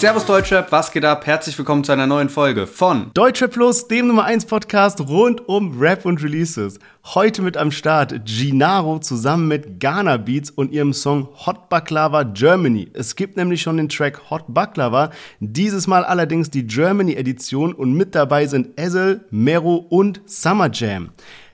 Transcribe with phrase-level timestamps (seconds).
[0.00, 1.26] Servus Deutschrap, was geht ab?
[1.26, 5.78] Herzlich willkommen zu einer neuen Folge von Deutschrap Plus, dem Nummer 1 Podcast rund um
[5.78, 6.78] Rap und Releases.
[7.04, 12.88] Heute mit am Start Ginaro zusammen mit Ghana Beats und ihrem Song Hot Baklava Germany.
[12.94, 17.92] Es gibt nämlich schon den Track Hot Baklava, dieses Mal allerdings die Germany Edition und
[17.92, 21.10] mit dabei sind Ezel, Mero und Summer Jam.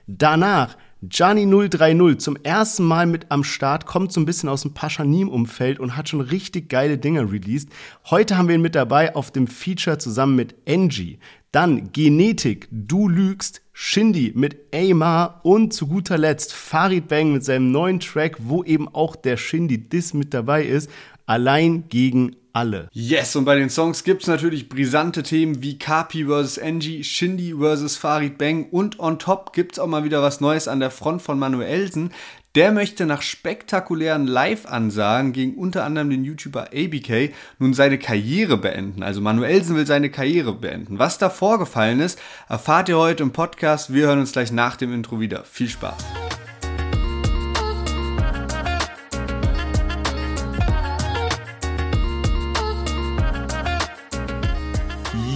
[0.07, 4.73] Danach Gianni 030 zum ersten Mal mit am Start, kommt so ein bisschen aus dem
[4.73, 7.69] Paschanim-Umfeld und hat schon richtig geile Dinge released.
[8.09, 11.19] Heute haben wir ihn mit dabei auf dem Feature zusammen mit Angie.
[11.51, 17.71] Dann Genetik, Du lügst, Shindy mit Aymar und zu guter Letzt Farid Bang mit seinem
[17.71, 20.89] neuen Track, wo eben auch der Shindy Diss mit dabei ist.
[21.27, 22.87] Allein gegen alle.
[22.93, 26.57] Yes, und bei den Songs gibt es natürlich brisante Themen wie Kapi vs.
[26.57, 27.97] Angie, Shindy vs.
[27.97, 31.21] Farid Bang und on top gibt es auch mal wieder was Neues an der Front
[31.21, 32.11] von Manuelsen.
[32.55, 39.03] Der möchte nach spektakulären Live-Ansagen gegen unter anderem den YouTuber ABK nun seine Karriere beenden.
[39.03, 40.97] Also Manuelsen will seine Karriere beenden.
[40.97, 42.17] Was da vorgefallen ist,
[42.49, 43.93] erfahrt ihr heute im Podcast.
[43.93, 45.43] Wir hören uns gleich nach dem Intro wieder.
[45.43, 46.03] Viel Spaß.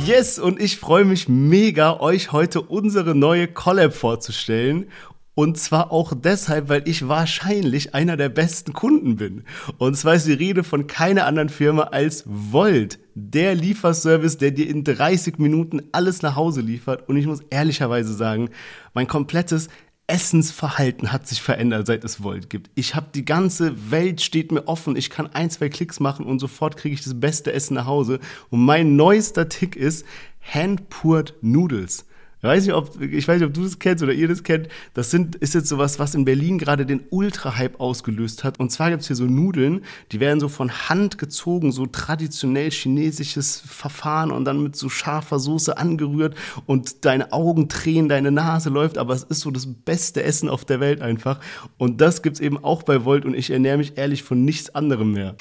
[0.05, 4.87] Yes, und ich freue mich mega, euch heute unsere neue Collab vorzustellen.
[5.35, 9.43] Und zwar auch deshalb, weil ich wahrscheinlich einer der besten Kunden bin.
[9.77, 12.99] Und zwar ist die Rede von keiner anderen Firma als Volt.
[13.13, 17.07] Der Lieferservice, der dir in 30 Minuten alles nach Hause liefert.
[17.07, 18.49] Und ich muss ehrlicherweise sagen,
[18.93, 19.69] mein komplettes
[20.11, 22.69] Essensverhalten hat sich verändert, seit es Volt gibt.
[22.75, 24.97] Ich habe die ganze Welt steht mir offen.
[24.97, 28.19] Ich kann ein, zwei Klicks machen und sofort kriege ich das beste Essen nach Hause.
[28.49, 30.05] Und mein neuester Tick ist
[30.41, 32.05] Hand-Poured Noodles.
[32.41, 34.67] Ich weiß nicht, ob, ich weiß nicht, ob du das kennst oder ihr das kennt.
[34.95, 38.59] Das sind, ist jetzt sowas, was in Berlin gerade den Ultra-Hype ausgelöst hat.
[38.59, 43.61] Und zwar gibt's hier so Nudeln, die werden so von Hand gezogen, so traditionell chinesisches
[43.63, 46.35] Verfahren und dann mit so scharfer Soße angerührt
[46.65, 50.65] und deine Augen tränen, deine Nase läuft, aber es ist so das beste Essen auf
[50.65, 51.39] der Welt einfach.
[51.77, 55.11] Und das gibt's eben auch bei Volt und ich ernähre mich ehrlich von nichts anderem
[55.11, 55.35] mehr.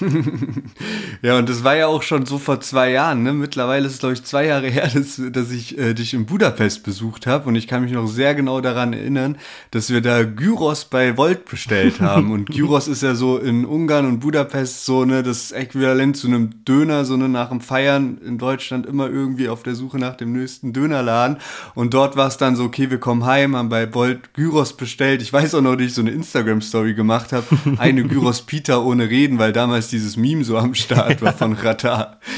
[1.22, 3.33] ja, und das war ja auch schon so vor zwei Jahren, ne?
[3.33, 6.90] Mittlerweile ist es, glaube ich, zwei Jahre her, dass, dass ich äh, dich in Budapest
[6.91, 9.39] besucht habe und ich kann mich noch sehr genau daran erinnern,
[9.71, 12.33] dass wir da Gyros bei Volt bestellt haben.
[12.33, 16.65] Und Gyros ist ja so in Ungarn und Budapest so ne das Äquivalent zu einem
[16.65, 20.33] Döner so ne nach dem Feiern in Deutschland immer irgendwie auf der Suche nach dem
[20.33, 21.37] nächsten Dönerladen.
[21.77, 25.22] Und dort war es dann so okay wir kommen heim haben bei Volt Gyros bestellt.
[25.22, 27.47] Ich weiß auch noch, dass ich so eine Instagram Story gemacht habe
[27.78, 32.19] eine Gyros Pita ohne reden weil damals dieses Meme so am Start war von Rata.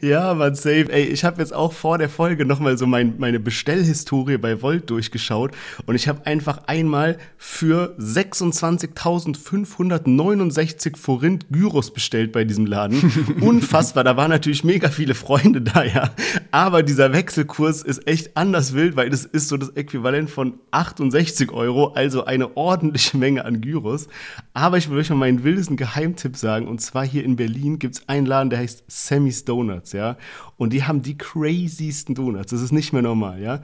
[0.00, 0.92] Ja man safe.
[0.92, 4.38] Ey ich habe jetzt auch vor der Folge noch mal so mein, meine Bestellhistorie Historie
[4.38, 5.52] bei Volt durchgeschaut
[5.86, 13.36] und ich habe einfach einmal für 26.569 Forint Gyros bestellt bei diesem Laden.
[13.40, 16.10] Unfassbar, da waren natürlich mega viele Freunde da, ja.
[16.50, 21.50] Aber dieser Wechselkurs ist echt anders wild, weil das ist so das Äquivalent von 68
[21.52, 24.08] Euro, also eine ordentliche Menge an Gyros.
[24.54, 27.96] Aber ich will euch mal meinen wildesten Geheimtipp sagen und zwar hier in Berlin gibt
[27.96, 30.16] es einen Laden, der heißt Sammy's Donuts, ja.
[30.62, 32.52] Und die haben die craziesten Donuts.
[32.52, 33.62] Das ist nicht mehr normal, ja.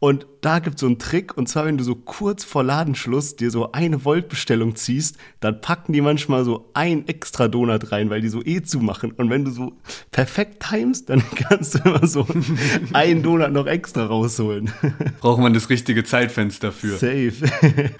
[0.00, 3.36] Und da gibt es so einen Trick, und zwar, wenn du so kurz vor Ladenschluss
[3.36, 8.20] dir so eine Volt-Bestellung ziehst, dann packen die manchmal so ein extra Donut rein, weil
[8.20, 9.12] die so eh zumachen.
[9.12, 9.74] Und wenn du so
[10.10, 12.26] perfekt timest, dann kannst du immer so
[12.94, 14.72] einen Donut noch extra rausholen.
[15.20, 16.96] Braucht man das richtige Zeitfenster für.
[16.96, 17.32] Safe.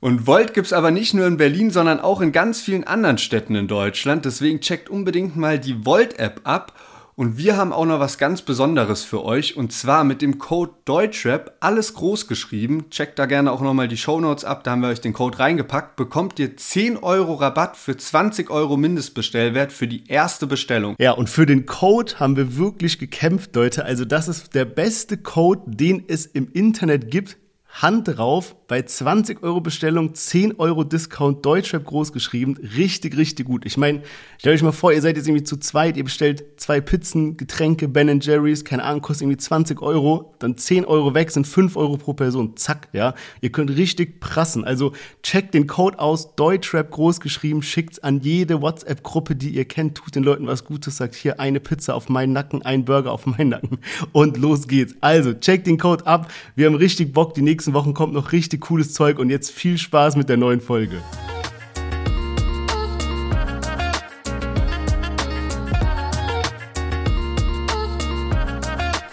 [0.00, 3.18] Und Volt gibt es aber nicht nur in Berlin, sondern auch in ganz vielen anderen
[3.18, 4.24] Städten in Deutschland.
[4.24, 6.72] Deswegen checkt unbedingt mal die Volt-App ab
[7.16, 10.72] und wir haben auch noch was ganz Besonderes für euch und zwar mit dem Code
[10.84, 12.90] Deutschrap, alles groß geschrieben.
[12.90, 15.96] Checkt da gerne auch nochmal die Shownotes ab, da haben wir euch den Code reingepackt.
[15.96, 20.94] Bekommt ihr 10 Euro Rabatt für 20 Euro Mindestbestellwert für die erste Bestellung.
[20.98, 23.86] Ja, und für den Code haben wir wirklich gekämpft, Leute.
[23.86, 27.38] Also das ist der beste Code, den es im Internet gibt.
[27.82, 32.56] Hand drauf, bei 20 Euro Bestellung 10 Euro Discount Deutschrap groß geschrieben.
[32.76, 33.64] Richtig, richtig gut.
[33.64, 34.02] Ich meine,
[34.38, 37.86] stellt euch mal vor, ihr seid jetzt irgendwie zu zweit, ihr bestellt zwei Pizzen, Getränke,
[37.86, 41.96] Ben Jerry's, keine Ahnung, kostet irgendwie 20 Euro, dann 10 Euro weg, sind 5 Euro
[41.96, 42.56] pro Person.
[42.56, 43.14] Zack, ja.
[43.40, 44.64] Ihr könnt richtig prassen.
[44.64, 44.92] Also
[45.22, 50.14] checkt den Code aus, Deutschrap groß geschrieben, schickt's an jede WhatsApp-Gruppe, die ihr kennt, tut
[50.14, 53.50] den Leuten was Gutes, sagt hier eine Pizza auf meinen Nacken, ein Burger auf meinen
[53.50, 53.78] Nacken
[54.12, 54.94] und los geht's.
[55.00, 56.32] Also checkt den Code ab.
[56.56, 57.34] Wir haben richtig Bock.
[57.34, 60.36] Die nächsten Wochen kommt noch richtig richtig cooles Zeug und jetzt viel Spaß mit der
[60.36, 61.02] neuen Folge.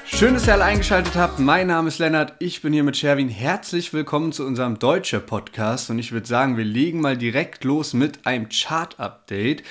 [0.06, 1.40] Schön, dass ihr alle eingeschaltet habt.
[1.40, 3.28] Mein Name ist Lennart, ich bin hier mit Sherwin.
[3.28, 7.94] Herzlich willkommen zu unserem Deutsche Podcast und ich würde sagen, wir legen mal direkt los
[7.94, 9.64] mit einem Chart-Update.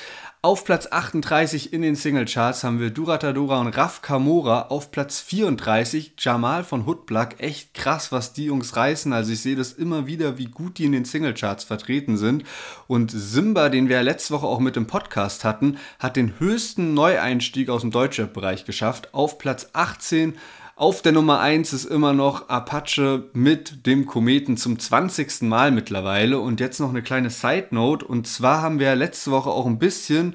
[0.45, 4.63] Auf Platz 38 in den Singlecharts haben wir Duratadora und Raf Kamora.
[4.71, 7.37] Auf Platz 34 Jamal von Hoodblack.
[7.39, 9.13] Echt krass, was die Jungs reißen.
[9.13, 12.43] Also ich sehe das immer wieder, wie gut die in den Singlecharts vertreten sind.
[12.89, 17.69] Und Simba, den wir letzte Woche auch mit dem Podcast hatten, hat den höchsten Neueinstieg
[17.69, 19.15] aus dem Deutschrap-Bereich geschafft.
[19.15, 20.37] Auf Platz 18
[20.83, 25.43] auf der Nummer 1 ist immer noch Apache mit dem Kometen zum 20.
[25.43, 26.41] Mal mittlerweile.
[26.41, 28.05] Und jetzt noch eine kleine Side Note.
[28.05, 30.35] Und zwar haben wir letzte Woche auch ein bisschen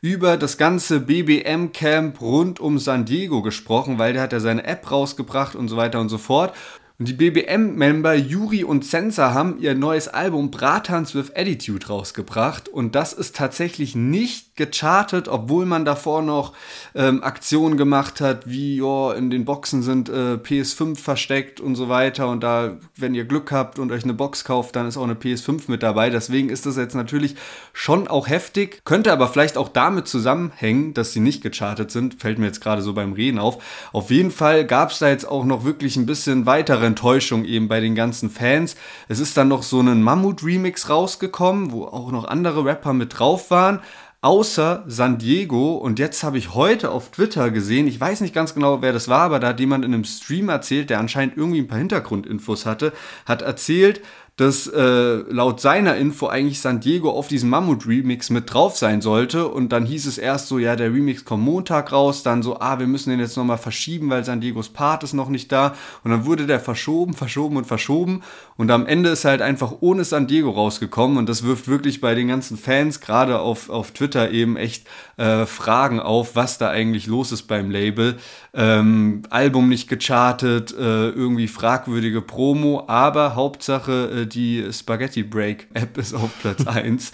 [0.00, 4.88] über das ganze BBM-Camp rund um San Diego gesprochen, weil der hat ja seine App
[4.88, 6.54] rausgebracht und so weiter und so fort.
[7.00, 12.68] Und die BBM-Member Yuri und Sensor haben ihr neues Album Bratans with Attitude rausgebracht.
[12.68, 16.52] Und das ist tatsächlich nicht gechartet, obwohl man davor noch
[16.94, 21.88] ähm, Aktionen gemacht hat, wie jo, in den Boxen sind äh, PS5 versteckt und so
[21.88, 22.28] weiter.
[22.28, 25.14] Und da, wenn ihr Glück habt und euch eine Box kauft, dann ist auch eine
[25.14, 26.10] PS5 mit dabei.
[26.10, 27.36] Deswegen ist das jetzt natürlich
[27.72, 28.82] schon auch heftig.
[28.84, 32.20] Könnte aber vielleicht auch damit zusammenhängen, dass sie nicht gechartet sind.
[32.20, 33.62] Fällt mir jetzt gerade so beim Reden auf.
[33.92, 37.68] Auf jeden Fall gab es da jetzt auch noch wirklich ein bisschen weitere Enttäuschung eben
[37.68, 38.76] bei den ganzen Fans.
[39.08, 43.50] Es ist dann noch so ein Mammut-Remix rausgekommen, wo auch noch andere Rapper mit drauf
[43.50, 43.80] waren
[44.20, 45.76] außer San Diego.
[45.76, 49.08] Und jetzt habe ich heute auf Twitter gesehen, ich weiß nicht ganz genau, wer das
[49.08, 52.66] war, aber da hat jemand in einem Stream erzählt, der anscheinend irgendwie ein paar Hintergrundinfos
[52.66, 52.92] hatte,
[53.26, 54.00] hat erzählt,
[54.38, 59.48] dass äh, laut seiner Info eigentlich San Diego auf diesem Mammut-Remix mit drauf sein sollte.
[59.48, 62.22] Und dann hieß es erst so, ja, der Remix kommt Montag raus.
[62.22, 65.28] Dann so, ah, wir müssen den jetzt nochmal verschieben, weil San Diegos Part ist noch
[65.28, 65.74] nicht da.
[66.04, 68.22] Und dann wurde der verschoben, verschoben und verschoben.
[68.56, 71.18] Und am Ende ist halt einfach ohne San Diego rausgekommen.
[71.18, 74.86] Und das wirft wirklich bei den ganzen Fans, gerade auf, auf Twitter, eben echt
[75.16, 78.18] äh, Fragen auf, was da eigentlich los ist beim Label.
[78.54, 85.98] Ähm, Album nicht gechartet, äh, irgendwie fragwürdige Promo, aber Hauptsache, äh, die Spaghetti Break App
[85.98, 87.12] ist auf Platz 1.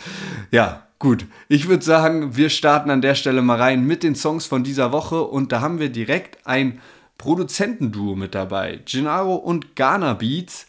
[0.50, 1.26] Ja, gut.
[1.48, 4.92] Ich würde sagen, wir starten an der Stelle mal rein mit den Songs von dieser
[4.92, 6.80] Woche und da haben wir direkt ein
[7.18, 8.80] Produzentenduo mit dabei.
[8.84, 10.66] Gennaro und Ghana Beats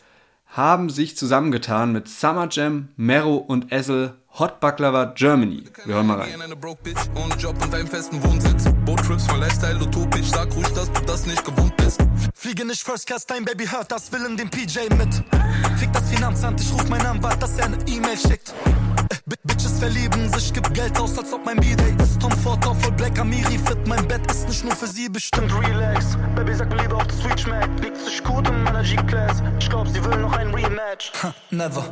[0.48, 5.64] haben sich zusammengetan mit Summer Jam, Mero und Essel Hot Baklava Germany.
[5.86, 6.36] Wir hören mal rein.
[7.16, 8.66] Ohne Job und einen festen Wohnsitz.
[8.84, 10.28] Boattrips von Lifestyle utopisch.
[10.30, 12.06] Sag ruhig, dass du das nicht gewohnt bist.
[12.34, 15.24] Fliege nicht First Class, dein Baby hört das, will in den PJ mit.
[15.78, 18.54] Fick das Finanzamt, ich ruf meinen Anwalt, dass er eine E-Mail schickt.
[19.28, 22.22] B Bitches verlieben sich, gibt Geld aus, als ob mein B-Day ist.
[22.22, 23.88] Tom Ford auf voll Black Amiri fit.
[23.88, 25.52] Mein Bett ist nicht nur für sie bestimmt.
[25.52, 27.84] Relax, Baby sagt mir lieber auf das Sweet schmeckt.
[27.84, 29.42] Liegt sich gut in meiner G-Class.
[29.60, 31.12] Ich glaub, sie will noch ein Rematch.
[31.24, 31.84] Ha, never.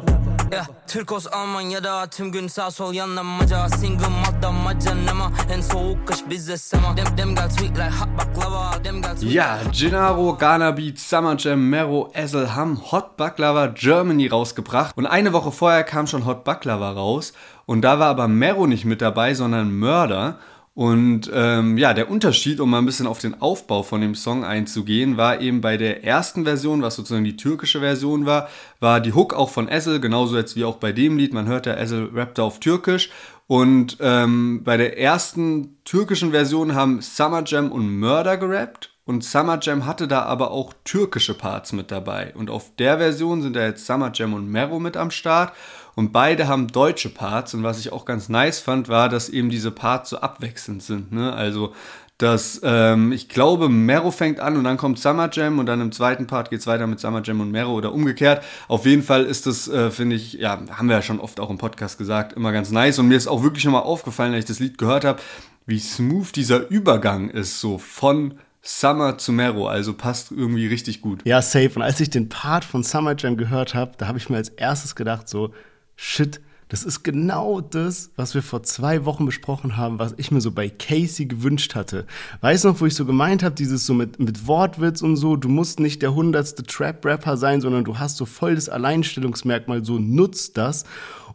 [0.53, 6.57] Ja, Türkos Almanya'da tüm gün sağ sol yanlamaca Single madda macanema en soğuk kış bize
[6.57, 11.37] sema Dem, dem gal sweet like hot baklava dem sweet Ja, Gennaro, Ghana Beat, Summer
[11.37, 16.43] Jam, Mero, Ezel haben Hot Baklava Germany rausgebracht und eine Woche vorher kam schon Hot
[16.43, 17.22] Baklava raus
[17.65, 20.39] und da war aber Mero nicht mit dabei, sondern Murder
[20.75, 24.43] und ähm, ja, der Unterschied, um mal ein bisschen auf den Aufbau von dem Song
[24.43, 28.49] einzugehen, war eben bei der ersten Version, was sozusagen die türkische Version war,
[28.79, 31.31] war die Hook auch von Essel, genauso jetzt wie auch bei dem Lied.
[31.31, 33.11] Man hört ja, Essel rappte auf Türkisch.
[33.45, 38.89] Und ähm, bei der ersten türkischen Version haben Summer Jam und Murder gerappt.
[39.05, 42.33] Und Summer Jam hatte da aber auch türkische Parts mit dabei.
[42.35, 45.53] Und auf der Version sind da jetzt Summer Jam und Mero mit am Start.
[45.95, 47.53] Und beide haben deutsche Parts.
[47.53, 51.11] Und was ich auch ganz nice fand, war, dass eben diese Parts so abwechselnd sind.
[51.11, 51.33] Ne?
[51.33, 51.73] Also,
[52.17, 55.91] dass ähm, ich glaube, Mero fängt an und dann kommt Summer Jam und dann im
[55.91, 58.43] zweiten Part geht es weiter mit Summer Jam und Mero oder umgekehrt.
[58.67, 61.49] Auf jeden Fall ist das, äh, finde ich, ja, haben wir ja schon oft auch
[61.49, 62.99] im Podcast gesagt, immer ganz nice.
[62.99, 65.21] Und mir ist auch wirklich nochmal aufgefallen, als ich das Lied gehört habe,
[65.65, 71.19] wie smooth dieser Übergang ist, so von Summer zu Mero, also passt irgendwie richtig gut.
[71.25, 71.71] Ja, safe.
[71.75, 74.49] Und als ich den Part von Summer Jam gehört habe, da habe ich mir als
[74.49, 75.53] erstes gedacht, so,
[75.95, 76.41] shit,
[76.73, 80.51] das ist genau das, was wir vor zwei Wochen besprochen haben, was ich mir so
[80.51, 82.07] bei Casey gewünscht hatte.
[82.41, 85.35] Weißt du noch, wo ich so gemeint habe, dieses so mit, mit Wortwitz und so,
[85.35, 89.99] du musst nicht der hundertste Trap-Rapper sein, sondern du hast so voll das Alleinstellungsmerkmal, so
[89.99, 90.85] nutzt das.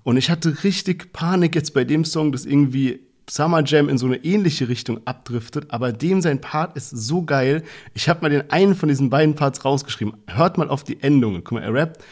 [0.02, 2.98] Und ich hatte richtig Panik jetzt bei dem Song, dass irgendwie
[3.30, 7.62] Summer Jam in so eine ähnliche Richtung abdriftet, aber dem sein Part ist so geil.
[7.94, 10.14] Ich habe mal den einen von diesen beiden Parts rausgeschrieben.
[10.26, 11.44] Hört mal auf die Endungen.
[11.44, 12.02] Guck mal, er rappt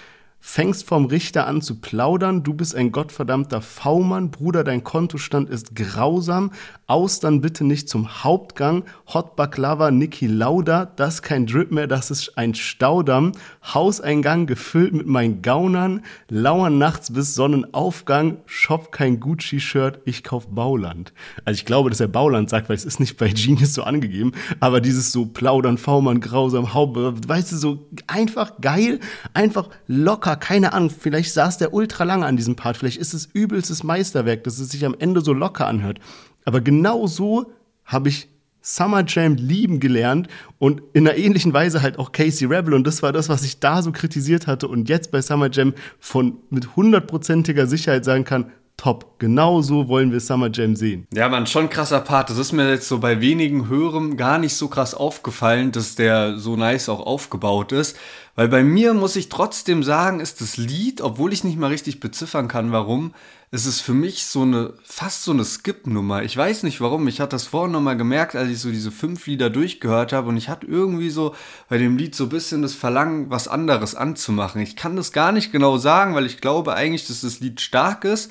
[0.49, 5.75] fängst vom Richter an zu plaudern, du bist ein gottverdammter V-Mann, Bruder, dein Kontostand ist
[5.75, 6.53] grausam,
[6.87, 12.13] aus dann bitte nicht zum Hauptgang, Hot Baklava, Niki Lauda, das kein Drip mehr, das
[12.13, 13.33] ist ein Staudamm,
[13.75, 21.13] Hauseingang gefüllt mit meinen Gaunern, lauern nachts bis Sonnenaufgang, shop kein Gucci-Shirt, ich kauf Bauland.
[21.45, 24.31] Also ich glaube, dass er Bauland sagt, weil es ist nicht bei Genius so angegeben,
[24.61, 29.01] aber dieses so plaudern, V-Mann, grausam, Haupt, weißt du, so einfach geil,
[29.35, 33.29] einfach locker keine Ahnung, vielleicht saß der ultra lange an diesem Part, vielleicht ist es
[33.33, 35.99] übelstes Meisterwerk, dass es sich am Ende so locker anhört.
[36.45, 37.53] Aber genau so
[37.85, 38.29] habe ich
[38.61, 40.29] Summer Jam lieben gelernt
[40.59, 43.61] und in einer ähnlichen Weise halt auch Casey Rebel und das war das, was ich
[43.61, 48.51] da so kritisiert hatte und jetzt bei Summer Jam von mit hundertprozentiger Sicherheit sagen kann,
[48.77, 49.19] top.
[49.19, 51.07] Genau so wollen wir Summer Jam sehen.
[51.15, 52.31] Ja, man, schon krasser Part.
[52.31, 56.37] Das ist mir jetzt so bei wenigen Hörern gar nicht so krass aufgefallen, dass der
[56.39, 57.97] so nice auch aufgebaut ist.
[58.37, 61.99] Weil bei mir muss ich trotzdem sagen, ist das Lied, obwohl ich nicht mal richtig
[61.99, 63.15] beziffern kann, warum,
[63.51, 66.23] ist es für mich so eine, fast so eine Skip-Nummer.
[66.23, 67.09] Ich weiß nicht warum.
[67.09, 70.37] Ich hatte das vorhin nochmal gemerkt, als ich so diese fünf Lieder durchgehört habe und
[70.37, 71.35] ich hatte irgendwie so
[71.69, 74.61] bei dem Lied so ein bisschen das Verlangen, was anderes anzumachen.
[74.61, 78.05] Ich kann das gar nicht genau sagen, weil ich glaube eigentlich, dass das Lied stark
[78.05, 78.31] ist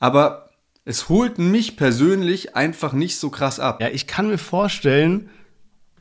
[0.00, 0.48] aber
[0.84, 3.80] es holt mich persönlich einfach nicht so krass ab.
[3.80, 5.30] Ja, ich kann mir vorstellen,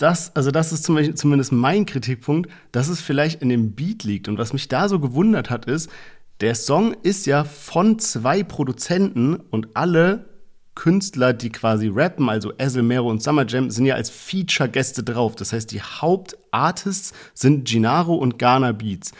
[0.01, 4.27] dass, also das ist zumindest mein Kritikpunkt, dass es vielleicht in dem Beat liegt.
[4.27, 5.89] Und was mich da so gewundert hat, ist,
[6.41, 10.25] der Song ist ja von zwei Produzenten und alle
[10.74, 15.36] Künstler, die quasi rappen, also Ezel, Mero und Summer Jam, sind ja als Feature-Gäste drauf.
[15.36, 19.12] Das heißt, die Hauptartists sind Gennaro und Ghana Beats.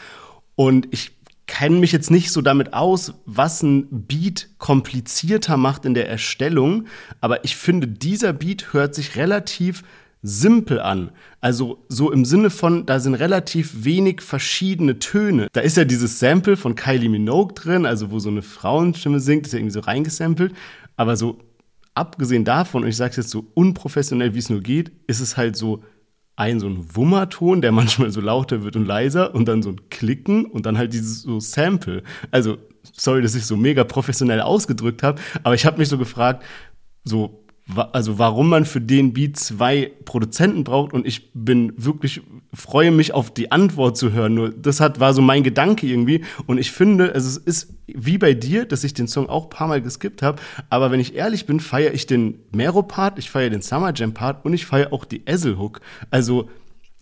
[0.56, 1.12] Und ich
[1.46, 6.86] kenne mich jetzt nicht so damit aus, was ein Beat komplizierter macht in der Erstellung,
[7.20, 9.82] aber ich finde, dieser Beat hört sich relativ
[10.22, 11.10] simpel an.
[11.40, 15.48] Also so im Sinne von, da sind relativ wenig verschiedene Töne.
[15.52, 19.46] Da ist ja dieses Sample von Kylie Minogue drin, also wo so eine Frauenstimme singt,
[19.46, 20.54] ist ja irgendwie so reingesampelt.
[20.96, 21.38] Aber so
[21.94, 25.36] abgesehen davon, und ich sage es jetzt so unprofessionell, wie es nur geht, ist es
[25.36, 25.82] halt so
[26.36, 29.88] ein so ein Wummerton, der manchmal so lauter wird und leiser und dann so ein
[29.90, 32.02] Klicken und dann halt dieses so Sample.
[32.30, 32.58] Also,
[32.92, 36.44] sorry, dass ich so mega professionell ausgedrückt habe, aber ich habe mich so gefragt,
[37.04, 37.39] so
[37.92, 42.22] also warum man für den Beat zwei Produzenten braucht und ich bin wirklich
[42.52, 44.34] freue mich auf die Antwort zu hören.
[44.34, 48.18] Nur das hat war so mein Gedanke irgendwie und ich finde, also es ist wie
[48.18, 51.14] bei dir, dass ich den Song auch ein paar Mal geskippt habe, aber wenn ich
[51.14, 54.66] ehrlich bin, feiere ich den Mero Part, ich feiere den Summer Jam Part und ich
[54.66, 55.80] feiere auch die Ezel Hook.
[56.10, 56.48] Also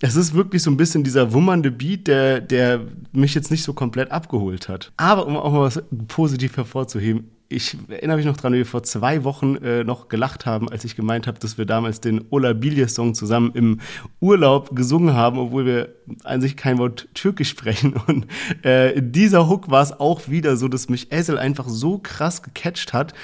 [0.01, 2.83] es ist wirklich so ein bisschen dieser wummernde Beat, der, der
[3.13, 4.93] mich jetzt nicht so komplett abgeholt hat.
[4.97, 8.83] Aber um auch mal was positiv hervorzuheben, ich erinnere mich noch dran, wie wir vor
[8.83, 12.53] zwei Wochen äh, noch gelacht haben, als ich gemeint habe, dass wir damals den Ola
[12.53, 13.81] Bilje-Song zusammen im
[14.21, 17.95] Urlaub gesungen haben, obwohl wir an sich kein Wort Türkisch sprechen.
[18.07, 18.27] Und
[18.65, 22.43] äh, in dieser Hook war es auch wieder so, dass mich Esel einfach so krass
[22.43, 23.15] gecatcht hat.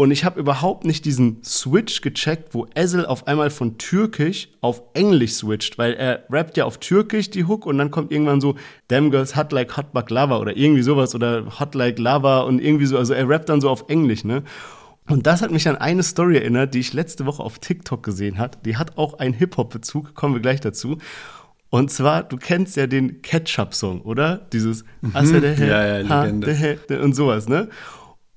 [0.00, 4.80] Und ich habe überhaupt nicht diesen Switch gecheckt, wo Ezel auf einmal von Türkisch auf
[4.94, 8.54] Englisch switcht, weil er rappt ja auf Türkisch die Hook und dann kommt irgendwann so
[8.88, 12.86] Damn Girls Hot Like Hot Baklava oder irgendwie sowas oder Hot Like Lava und irgendwie
[12.86, 14.42] so, also er rappt dann so auf Englisch, ne?
[15.06, 18.38] Und das hat mich an eine Story erinnert, die ich letzte Woche auf TikTok gesehen
[18.38, 18.64] hat.
[18.64, 20.96] Die hat auch einen Hip-Hop-Bezug, kommen wir gleich dazu.
[21.68, 24.46] Und zwar, du kennst ja den Ketchup-Song, oder?
[24.50, 25.12] Dieses mhm.
[25.58, 27.02] ja, ja, Legende.
[27.02, 27.68] und sowas, ne?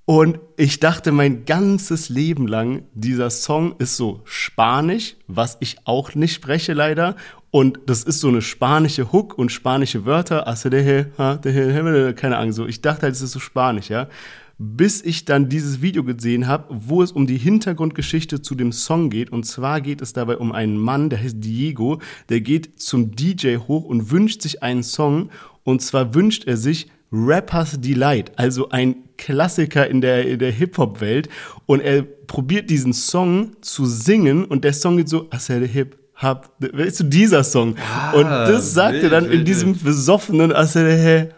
[0.05, 6.13] Und ich dachte mein ganzes Leben lang, dieser Song ist so spanisch, was ich auch
[6.13, 7.15] nicht spreche leider.
[7.51, 10.43] Und das ist so eine spanische Hook und spanische Wörter.
[10.43, 12.67] Keine Ahnung, so.
[12.67, 14.09] Ich dachte halt, es ist so spanisch, ja.
[14.57, 19.09] Bis ich dann dieses Video gesehen habe, wo es um die Hintergrundgeschichte zu dem Song
[19.09, 19.31] geht.
[19.31, 23.55] Und zwar geht es dabei um einen Mann, der heißt Diego, der geht zum DJ
[23.55, 25.29] hoch und wünscht sich einen Song.
[25.63, 31.29] Und zwar wünscht er sich Rappers Delight, also ein Klassiker in der, in der Hip-Hop-Welt.
[31.67, 35.95] Und er probiert diesen Song zu singen und der Song geht so, I said hip,
[36.23, 37.75] hab, weißt du, dieser Song.
[37.77, 41.29] Ah, und das sagt er dann in diesem besoffenen, also, hey,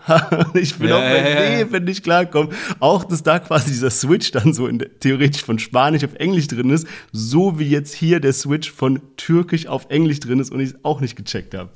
[0.53, 2.53] ich bin ja, auf mein ja, Leben nicht klarkommen.
[2.79, 6.69] Auch, dass da quasi dieser Switch dann so in, theoretisch von Spanisch auf Englisch drin
[6.69, 10.69] ist, so wie jetzt hier der Switch von Türkisch auf Englisch drin ist und ich
[10.69, 11.69] es auch nicht gecheckt habe.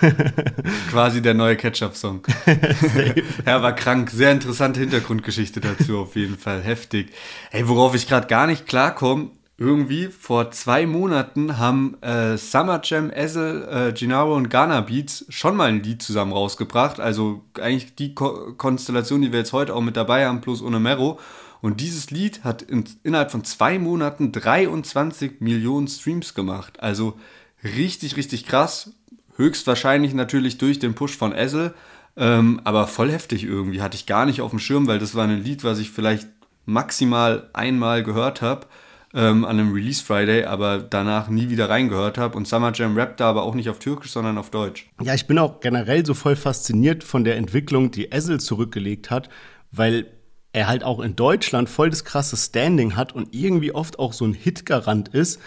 [0.90, 2.22] quasi der neue Ketchup-Song.
[3.46, 4.10] ja, war krank.
[4.10, 6.62] Sehr interessante Hintergrundgeschichte dazu auf jeden Fall.
[6.62, 7.12] Heftig.
[7.50, 13.10] Ey, worauf ich gerade gar nicht klarkomme, irgendwie vor zwei Monaten haben äh, Summer Jam,
[13.10, 17.00] Ezel, äh, Gennaro und Ghana Beats schon mal ein Lied zusammen rausgebracht.
[17.00, 20.78] Also eigentlich die Ko Konstellation, die wir jetzt heute auch mit dabei haben, plus ohne
[20.78, 21.18] Mero.
[21.60, 26.78] Und dieses Lied hat in, innerhalb von zwei Monaten 23 Millionen Streams gemacht.
[26.78, 27.18] Also
[27.64, 28.92] richtig, richtig krass.
[29.34, 31.74] Höchstwahrscheinlich natürlich durch den Push von Ezel.
[32.16, 33.82] Ähm, aber voll heftig irgendwie.
[33.82, 36.28] Hatte ich gar nicht auf dem Schirm, weil das war ein Lied, was ich vielleicht
[36.64, 38.68] maximal einmal gehört habe
[39.14, 42.36] ähm, an einem Release Friday, aber danach nie wieder reingehört habe.
[42.36, 44.88] Und Summer Jam rappt da aber auch nicht auf Türkisch, sondern auf Deutsch.
[45.02, 49.28] Ja, ich bin auch generell so voll fasziniert von der Entwicklung, die Essel zurückgelegt hat,
[49.70, 50.06] weil
[50.52, 54.24] er halt auch in Deutschland voll das krasse Standing hat und irgendwie oft auch so
[54.24, 55.40] ein Hitgarant ist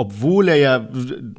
[0.00, 0.88] obwohl er ja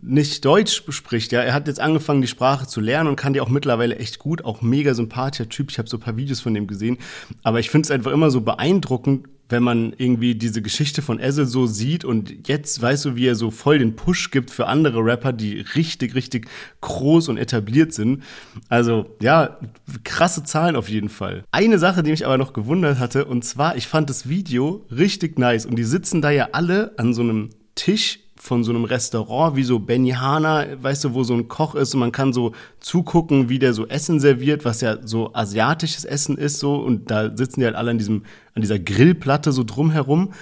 [0.03, 3.41] nicht Deutsch spricht, ja, er hat jetzt angefangen, die Sprache zu lernen und kann die
[3.41, 5.71] auch mittlerweile echt gut, auch mega sympathischer Typ.
[5.71, 6.99] Ich habe so ein paar Videos von dem gesehen.
[7.41, 11.45] Aber ich finde es einfach immer so beeindruckend, wenn man irgendwie diese Geschichte von Ezel
[11.45, 15.03] so sieht und jetzt weißt du, wie er so voll den Push gibt für andere
[15.03, 16.47] Rapper, die richtig, richtig
[16.81, 18.23] groß und etabliert sind.
[18.69, 19.59] Also ja,
[20.03, 21.43] krasse Zahlen auf jeden Fall.
[21.51, 25.37] Eine Sache, die mich aber noch gewundert hatte, und zwar, ich fand das Video richtig
[25.37, 29.55] nice und die sitzen da ja alle an so einem Tisch von so einem Restaurant
[29.55, 33.49] wie so Benihana, weißt du, wo so ein Koch ist und man kann so zugucken,
[33.49, 36.77] wie der so Essen serviert, was ja so asiatisches Essen ist so.
[36.77, 38.23] Und da sitzen die halt alle an diesem
[38.55, 40.33] an dieser Grillplatte so drumherum,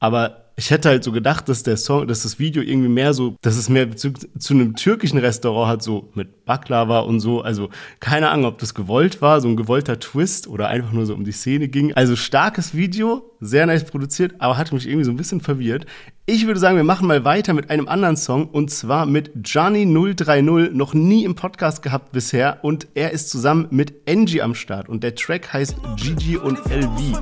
[0.00, 3.36] aber ich hätte halt so gedacht, dass der Song, dass das Video irgendwie mehr so,
[3.42, 7.42] dass es mehr Bezug zu einem türkischen Restaurant hat, so mit Baklava und so.
[7.42, 7.68] Also
[8.00, 11.24] keine Ahnung, ob das gewollt war, so ein gewollter Twist oder einfach nur so um
[11.24, 11.92] die Szene ging.
[11.92, 15.84] Also starkes Video, sehr nice produziert, aber hat mich irgendwie so ein bisschen verwirrt.
[16.24, 19.84] Ich würde sagen, wir machen mal weiter mit einem anderen Song und zwar mit Johnny
[19.84, 24.88] 030, noch nie im Podcast gehabt bisher und er ist zusammen mit Angie am Start
[24.88, 27.12] und der Track heißt Gigi und LV.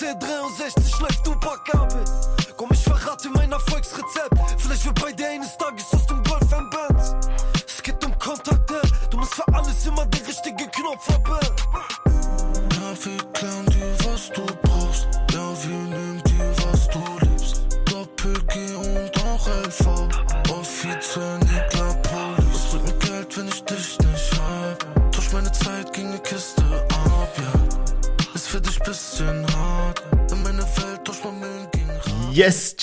[0.00, 1.57] Und im C63 läuft Tupac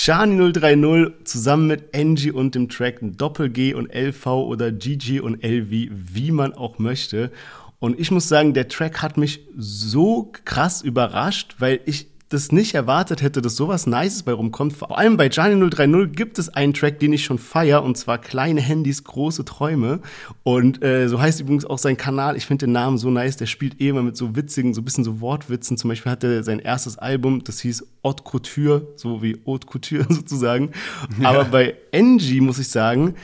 [0.06, 6.30] Shani030 zusammen mit Angie und dem Track Doppel-G und LV oder GG und LV, wie
[6.30, 7.32] man auch möchte.
[7.80, 12.74] Und ich muss sagen, der Track hat mich so krass überrascht, weil ich das nicht
[12.74, 14.72] erwartet hätte, dass sowas Nices bei rumkommt.
[14.72, 18.18] Vor allem bei Gianni 030 gibt es einen Track, den ich schon feier, und zwar
[18.18, 20.00] Kleine Handys, große Träume.
[20.42, 22.36] Und äh, so heißt übrigens auch sein Kanal.
[22.36, 23.36] Ich finde den Namen so nice.
[23.36, 25.76] Der spielt eh immer mit so witzigen, so ein bisschen so Wortwitzen.
[25.76, 30.06] Zum Beispiel hat er sein erstes Album, das hieß Haute Couture, so wie Haute Couture
[30.08, 30.72] sozusagen.
[31.20, 31.30] Ja.
[31.30, 33.14] Aber bei Angie muss ich sagen,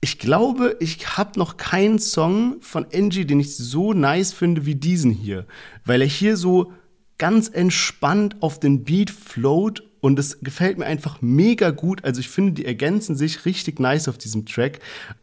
[0.00, 4.76] ich glaube, ich habe noch keinen Song von Angie, den ich so nice finde wie
[4.76, 5.46] diesen hier,
[5.84, 6.72] weil er hier so
[7.18, 12.04] ganz entspannt auf den Beat float und es gefällt mir einfach mega gut.
[12.04, 14.80] Also ich finde, die ergänzen sich richtig nice auf diesem Track.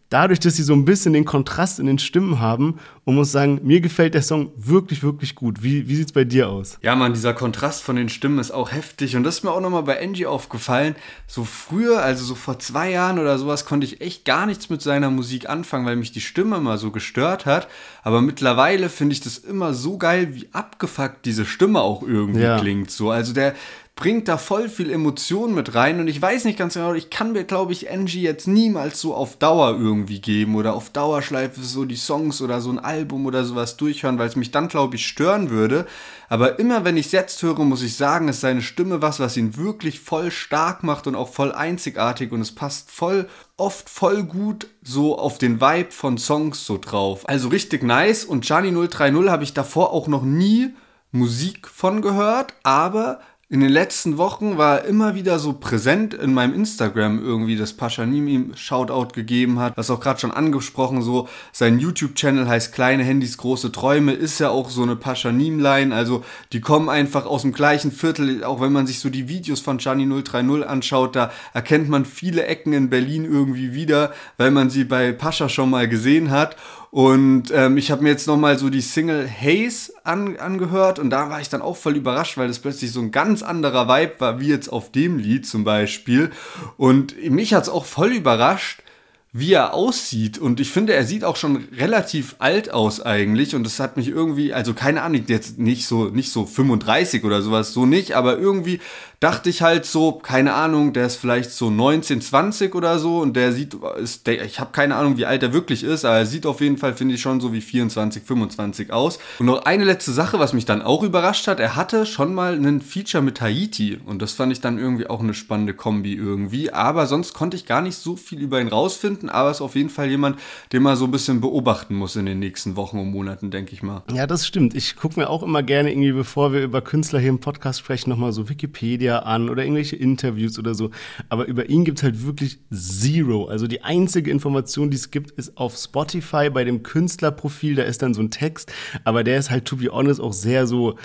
[0.10, 3.62] Dadurch, dass sie so ein bisschen den Kontrast in den Stimmen haben und muss sagen,
[3.64, 5.64] mir gefällt der Song wirklich, wirklich gut.
[5.64, 6.78] Wie, wie sieht's bei dir aus?
[6.84, 9.60] Ja, man, dieser Kontrast von den Stimmen ist auch heftig und das ist mir auch
[9.60, 10.96] nochmal bei Angie aufgefallen.
[11.26, 14.84] So früher, also so vor zwei Jahren oder sowas, konnte ich echt gar nichts mit
[14.84, 17.68] seiner Musik anfangen, weil mich die Stimme immer so gestört hat.
[18.04, 22.60] Aber mittlerweile finde ich das immer so geil, wie abgefuckt diese Stimme auch irgendwie ja.
[22.60, 22.92] klingt.
[22.92, 23.56] So, also der,
[23.96, 27.34] bringt da voll viel Emotion mit rein und ich weiß nicht ganz genau, ich kann
[27.34, 31.86] mir, glaube ich, Angie jetzt niemals so auf Dauer irgendwie geben oder auf Dauerschleife so
[31.86, 35.06] die Songs oder so ein Album oder sowas durchhören, weil es mich dann, glaube ich,
[35.06, 35.86] stören würde.
[36.28, 39.38] Aber immer wenn ich es jetzt höre, muss ich sagen, ist seine Stimme was, was
[39.38, 44.24] ihn wirklich voll stark macht und auch voll einzigartig und es passt voll oft voll
[44.24, 47.30] gut so auf den Vibe von Songs so drauf.
[47.30, 50.74] Also richtig nice und Gianni 030 habe ich davor auch noch nie
[51.12, 53.20] Musik von gehört, aber
[53.54, 58.28] in den letzten Wochen war immer wieder so präsent in meinem Instagram irgendwie, dass Paschanim
[58.28, 59.78] ihm Shoutout gegeben hat.
[59.78, 64.50] Was auch gerade schon angesprochen, so sein YouTube-Channel heißt Kleine Handys, große Träume, ist ja
[64.50, 65.94] auch so eine Paschanim-Line.
[65.94, 69.60] Also die kommen einfach aus dem gleichen Viertel, auch wenn man sich so die Videos
[69.60, 74.72] von Gianni 030 anschaut, da erkennt man viele Ecken in Berlin irgendwie wieder, weil man
[74.72, 76.56] sie bei Pascha schon mal gesehen hat.
[76.94, 81.28] Und ähm, ich habe mir jetzt nochmal so die Single Haze an, angehört und da
[81.32, 84.40] war ich dann auch voll überrascht, weil das plötzlich so ein ganz anderer Vibe war,
[84.40, 86.30] wie jetzt auf dem Lied zum Beispiel.
[86.78, 88.84] Und mich hat's auch voll überrascht,
[89.32, 90.38] wie er aussieht.
[90.38, 93.56] Und ich finde, er sieht auch schon relativ alt aus eigentlich.
[93.56, 97.42] Und das hat mich irgendwie, also keine Ahnung, jetzt nicht so, nicht so 35 oder
[97.42, 98.80] sowas, so nicht, aber irgendwie
[99.24, 103.38] dachte ich halt so, keine Ahnung, der ist vielleicht so 19, 20 oder so und
[103.38, 106.26] der sieht, ist, der, ich habe keine Ahnung, wie alt er wirklich ist, aber er
[106.26, 109.20] sieht auf jeden Fall, finde ich, schon so wie 24, 25 aus.
[109.40, 112.54] Und noch eine letzte Sache, was mich dann auch überrascht hat, er hatte schon mal
[112.54, 116.74] einen Feature mit Haiti und das fand ich dann irgendwie auch eine spannende Kombi irgendwie,
[116.74, 119.90] aber sonst konnte ich gar nicht so viel über ihn rausfinden, aber ist auf jeden
[119.90, 120.38] Fall jemand,
[120.74, 123.84] den man so ein bisschen beobachten muss in den nächsten Wochen und Monaten, denke ich
[123.84, 124.04] mal.
[124.12, 124.76] Ja, das stimmt.
[124.76, 128.10] Ich gucke mir auch immer gerne irgendwie, bevor wir über Künstler hier im Podcast sprechen,
[128.10, 130.92] nochmal so Wikipedia an oder irgendwelche Interviews oder so.
[131.30, 133.46] Aber über ihn gibt es halt wirklich zero.
[133.46, 137.76] Also die einzige Information, die es gibt, ist auf Spotify bei dem Künstlerprofil.
[137.76, 138.72] Da ist dann so ein Text.
[139.04, 140.98] Aber der ist halt, to be honest, auch sehr so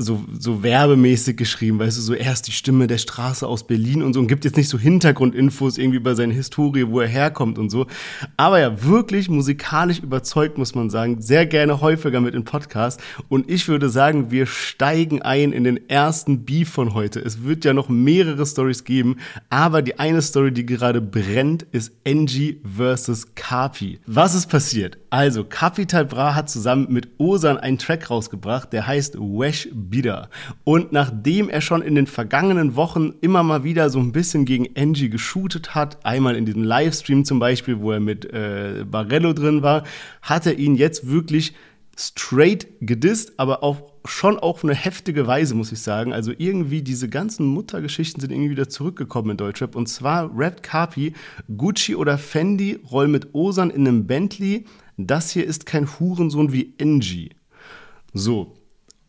[0.00, 4.14] so, so werbemäßig geschrieben, weißt du, so erst die Stimme der Straße aus Berlin und
[4.14, 7.70] so und gibt jetzt nicht so Hintergrundinfos irgendwie über seine Historie, wo er herkommt und
[7.70, 7.86] so.
[8.36, 11.20] Aber ja, wirklich musikalisch überzeugt, muss man sagen.
[11.20, 13.00] Sehr gerne häufiger mit im Podcast.
[13.28, 17.20] Und ich würde sagen, wir steigen ein in den ersten Beef von heute.
[17.20, 19.16] Es wird ja noch mehrere Stories geben,
[19.50, 24.00] aber die eine Story, die gerade brennt, ist Angie versus Kapi.
[24.06, 24.98] Was ist passiert?
[25.10, 30.28] Also, Capital Bra hat zusammen mit Osan einen Track rausgebracht, der heißt Wesh Bida.
[30.64, 34.68] Und nachdem er schon in den vergangenen Wochen immer mal wieder so ein bisschen gegen
[34.76, 39.62] Angie geshootet hat, einmal in diesem Livestream zum Beispiel, wo er mit äh, Barello drin
[39.62, 39.84] war,
[40.22, 41.54] hat er ihn jetzt wirklich
[42.00, 46.12] straight gedisst, aber auch schon auf eine heftige Weise, muss ich sagen.
[46.12, 49.76] Also irgendwie diese ganzen Muttergeschichten sind irgendwie wieder zurückgekommen in Deutschrap.
[49.76, 51.12] Und zwar rappt Kapi,
[51.56, 54.64] Gucci oder Fendi roll mit Osan in einem Bentley.
[54.96, 57.30] Das hier ist kein Hurensohn wie Angie.
[58.14, 58.54] So.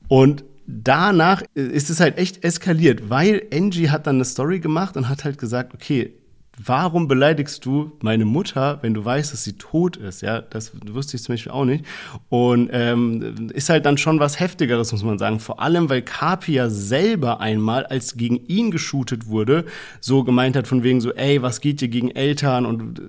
[0.08, 5.10] Und danach ist es halt echt eskaliert, weil Angie hat dann eine Story gemacht und
[5.10, 6.14] hat halt gesagt, okay,
[6.58, 10.22] warum beleidigst du meine Mutter, wenn du weißt, dass sie tot ist?
[10.22, 11.86] Ja, das wusste ich zum Beispiel auch nicht.
[12.30, 15.40] Und ähm, ist halt dann schon was Heftigeres, muss man sagen.
[15.40, 19.66] Vor allem, weil Kapi ja selber einmal, als gegen ihn geshootet wurde,
[20.02, 22.66] so gemeint hat von wegen so, ey, was geht dir gegen Eltern?
[22.66, 23.02] Und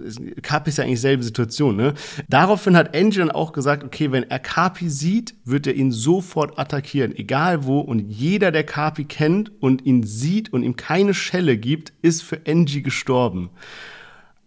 [0.43, 1.95] Kapi ist ja eigentlich selbe Situation, ne?
[2.29, 6.59] Daraufhin hat Angie dann auch gesagt, okay, wenn er Kapi sieht, wird er ihn sofort
[6.59, 7.81] attackieren, egal wo.
[7.81, 12.41] Und jeder, der Kapi kennt und ihn sieht und ihm keine Schelle gibt, ist für
[12.47, 13.51] Angie gestorben gestorben.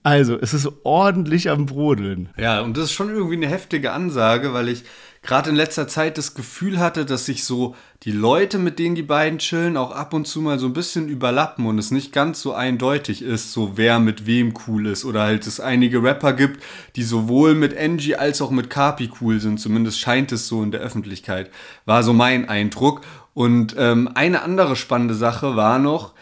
[0.04, 2.30] Also, es ist ordentlich am Brodeln.
[2.38, 4.84] Ja, und das ist schon irgendwie eine heftige Ansage, weil ich
[5.24, 9.02] gerade in letzter Zeit das Gefühl hatte, dass sich so die Leute, mit denen die
[9.02, 12.39] beiden chillen, auch ab und zu mal so ein bisschen überlappen und es nicht ganz
[12.39, 15.06] so eindeutig ist, so wer mit wem cool ist.
[15.06, 16.62] Oder halt es einige Rapper gibt,
[16.95, 19.60] die sowohl mit Angie als auch mit Kapi cool sind.
[19.60, 21.50] Zumindest scheint es so in der Öffentlichkeit.
[21.86, 23.02] War so mein Eindruck.
[23.34, 26.13] Und ähm, eine andere spannende Sache war noch,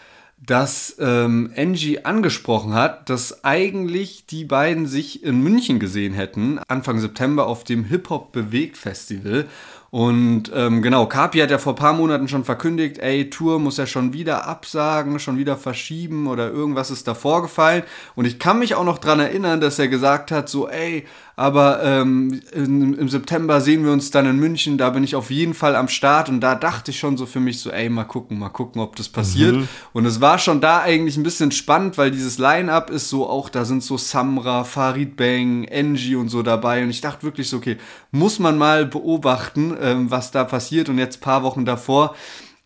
[0.46, 6.98] dass ähm, Angie angesprochen hat, dass eigentlich die beiden sich in München gesehen hätten, Anfang
[6.98, 9.46] September auf dem Hip-Hop Bewegt Festival.
[9.90, 13.86] Und ähm, genau, Kapi hat ja vor paar Monaten schon verkündigt, ey, Tour muss er
[13.86, 17.84] schon wieder absagen, schon wieder verschieben oder irgendwas ist da vorgefallen.
[18.16, 21.82] Und ich kann mich auch noch dran erinnern, dass er gesagt hat, so, ey, aber
[21.82, 25.54] ähm, in, im September sehen wir uns dann in München, da bin ich auf jeden
[25.54, 28.38] Fall am Start und da dachte ich schon so für mich so, ey, mal gucken,
[28.38, 29.56] mal gucken, ob das passiert.
[29.56, 29.68] Mhm.
[29.92, 33.48] Und es war schon da eigentlich ein bisschen spannend, weil dieses Line-Up ist so auch,
[33.48, 37.56] da sind so Samra, Farid Bang, Angie und so dabei und ich dachte wirklich so,
[37.56, 37.78] okay,
[38.12, 42.14] muss man mal beobachten, ähm, was da passiert und jetzt paar Wochen davor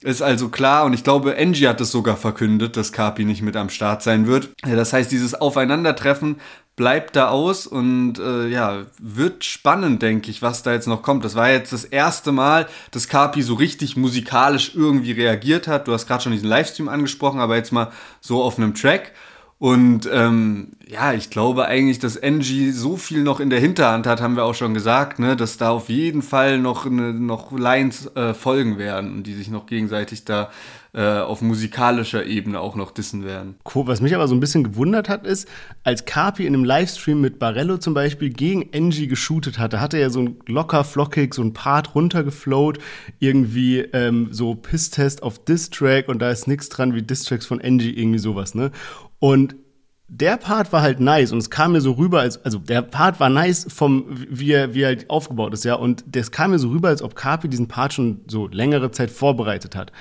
[0.04, 3.57] ist also klar und ich glaube, Angie hat es sogar verkündet, dass Kapi nicht mit
[3.57, 4.50] am Start sein wird.
[4.62, 6.37] Das heißt, dieses Aufeinandertreffen
[6.79, 11.25] bleibt da aus und äh, ja, wird spannend, denke ich, was da jetzt noch kommt.
[11.25, 15.88] Das war jetzt das erste Mal, dass Kapi so richtig musikalisch irgendwie reagiert hat.
[15.88, 19.12] Du hast gerade schon diesen Livestream angesprochen, aber jetzt mal so auf einem Track.
[19.59, 24.21] Und ähm, ja, ich glaube eigentlich, dass Angie so viel noch in der Hinterhand hat,
[24.21, 28.07] haben wir auch schon gesagt, ne, dass da auf jeden Fall noch, ne, noch Lines
[28.14, 30.51] äh, folgen werden und die sich noch gegenseitig da
[30.94, 33.57] äh, auf musikalischer Ebene auch noch dissen werden.
[33.75, 33.87] Cool.
[33.88, 35.49] Was mich aber so ein bisschen gewundert hat, ist,
[35.83, 40.11] als Carpi in einem Livestream mit Barello zum Beispiel gegen Angie geshootet hatte, hatte er
[40.11, 42.79] so ein locker flockig, so ein Part runtergeflowt,
[43.18, 47.90] irgendwie ähm, so Piss-Test auf Diss-Track und da ist nichts dran wie Diss-Tracks von Angie,
[47.90, 48.71] irgendwie sowas, ne?
[49.18, 49.57] Und
[50.09, 53.20] der Part war halt nice und es kam mir so rüber, als, also der Part
[53.20, 56.59] war nice vom, wie er, wie er halt aufgebaut ist, ja, und das kam mir
[56.59, 59.92] so rüber, als ob Carpi diesen Part schon so längere Zeit vorbereitet hat.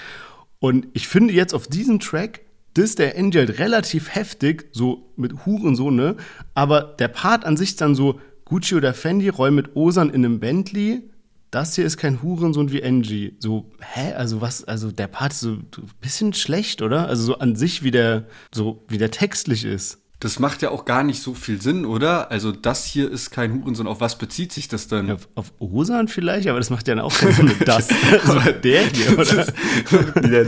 [0.60, 2.42] Und ich finde jetzt auf diesem Track,
[2.74, 6.16] das der Angel halt relativ heftig, so mit Huren so, ne?
[6.54, 10.40] Aber der Part an sich dann so, Gucci oder Fendi räumen mit Osan in einem
[10.40, 11.10] Bentley.
[11.52, 13.36] Das hier ist kein Hurensohn wie Angie.
[13.40, 14.14] So, hä?
[14.14, 15.68] Also was, also der Part ist so ein
[16.02, 17.08] bisschen schlecht, oder?
[17.08, 20.00] Also so an sich, wie der, so, wie der textlich ist.
[20.20, 22.32] Das macht ja auch gar nicht so viel Sinn, oder?
[22.32, 23.86] Also das hier ist kein Hurensohn.
[23.86, 25.12] Auf was bezieht sich das denn?
[25.12, 27.52] Auf, auf Osan vielleicht, aber das macht ja auch keinen Sinn.
[27.66, 27.88] Das,
[28.26, 29.46] also der hier, oder?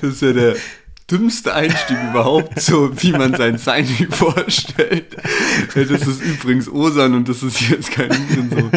[0.00, 0.56] Das ist ja der
[1.10, 5.16] dümmste Einstieg überhaupt, so wie man sein Signing vorstellt.
[5.74, 8.70] Das ist übrigens Osan und das ist jetzt kein Hurensohn.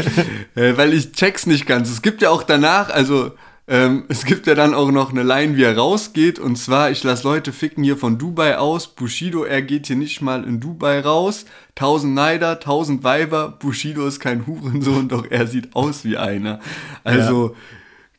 [0.56, 1.90] Äh, weil ich check's nicht ganz.
[1.90, 3.32] Es gibt ja auch danach, also
[3.70, 6.40] ähm, es gibt ja dann auch noch eine Line, wie er rausgeht.
[6.40, 8.88] Und zwar, ich lasse Leute ficken hier von Dubai aus.
[8.88, 11.46] Bushido, er geht hier nicht mal in Dubai raus.
[11.76, 13.50] Tausend Neider, tausend Weiber.
[13.60, 16.60] Bushido ist kein Hurensohn, doch er sieht aus wie einer.
[17.04, 17.56] Also, ja.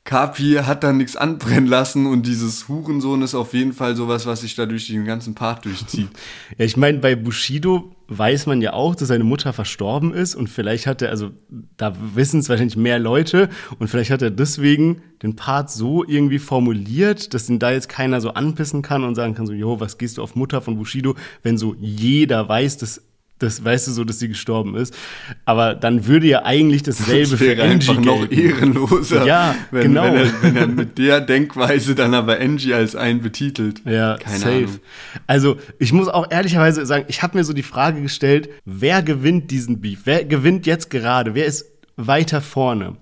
[0.05, 4.41] Kapi hat da nichts anbrennen lassen und dieses Hurensohn ist auf jeden Fall sowas, was
[4.41, 6.09] sich da durch den ganzen Part durchzieht.
[6.59, 10.49] ja, ich meine, bei Bushido weiß man ja auch, dass seine Mutter verstorben ist und
[10.49, 11.31] vielleicht hat er, also
[11.77, 16.41] da wissen es wahrscheinlich mehr Leute und vielleicht hat er deswegen den Part so irgendwie
[16.41, 19.99] formuliert, dass ihn da jetzt keiner so anpissen kann und sagen kann so, jo, was
[19.99, 23.03] gehst du auf Mutter von Bushido, wenn so jeder weiß, dass
[23.41, 24.95] das weißt du so, dass sie gestorben ist.
[25.45, 29.27] Aber dann würde ja eigentlich dasselbe das wäre für Angie einfach noch ehrenloser.
[29.27, 30.05] Ja, wenn, genau.
[30.05, 33.83] Wenn er, wenn er, mit der Denkweise dann aber Angie als einen betitelt.
[33.85, 34.57] Ja, Keine safe.
[34.57, 34.81] Ahnung.
[35.27, 39.51] Also ich muss auch ehrlicherweise sagen, ich habe mir so die Frage gestellt, wer gewinnt
[39.51, 40.01] diesen Beef?
[40.05, 41.35] Wer gewinnt jetzt gerade?
[41.35, 42.97] Wer ist weiter vorne?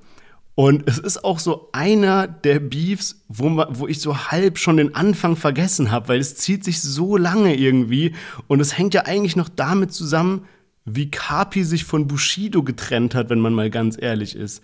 [0.59, 4.93] Und es ist auch so einer der Beefs, wo, wo ich so halb schon den
[4.93, 8.17] Anfang vergessen habe, weil es zieht sich so lange irgendwie.
[8.49, 10.47] Und es hängt ja eigentlich noch damit zusammen,
[10.85, 14.61] wie Kapi sich von Bushido getrennt hat, wenn man mal ganz ehrlich ist.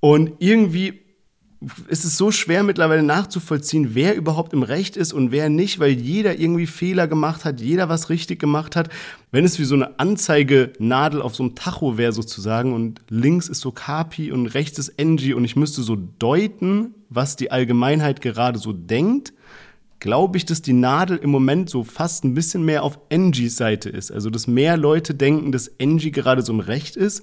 [0.00, 1.00] Und irgendwie
[1.88, 5.90] ist es so schwer mittlerweile nachzuvollziehen, wer überhaupt im Recht ist und wer nicht, weil
[5.90, 8.88] jeder irgendwie Fehler gemacht hat, jeder was richtig gemacht hat.
[9.30, 13.60] Wenn es wie so eine Anzeigenadel auf so einem Tacho wäre sozusagen und links ist
[13.60, 18.58] so Kapi und rechts ist Engie und ich müsste so deuten, was die Allgemeinheit gerade
[18.58, 19.34] so denkt,
[20.00, 23.90] glaube ich, dass die Nadel im Moment so fast ein bisschen mehr auf Engies Seite
[23.90, 24.10] ist.
[24.10, 27.22] Also, dass mehr Leute denken, dass Engie gerade so im Recht ist,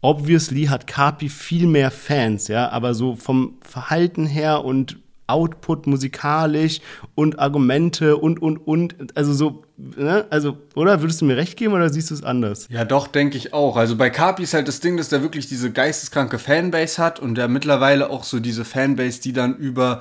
[0.00, 6.80] obviously hat Kapi viel mehr Fans, ja, aber so vom Verhalten her und Output musikalisch
[7.16, 10.24] und Argumente und und und also so ne?
[10.30, 12.68] also oder würdest du mir recht geben oder siehst du es anders?
[12.70, 13.76] Ja, doch denke ich auch.
[13.76, 17.34] Also bei Kapi ist halt das Ding, dass der wirklich diese geisteskranke Fanbase hat und
[17.34, 20.00] der mittlerweile auch so diese Fanbase, die dann über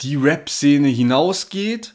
[0.00, 1.94] die Rap Szene hinausgeht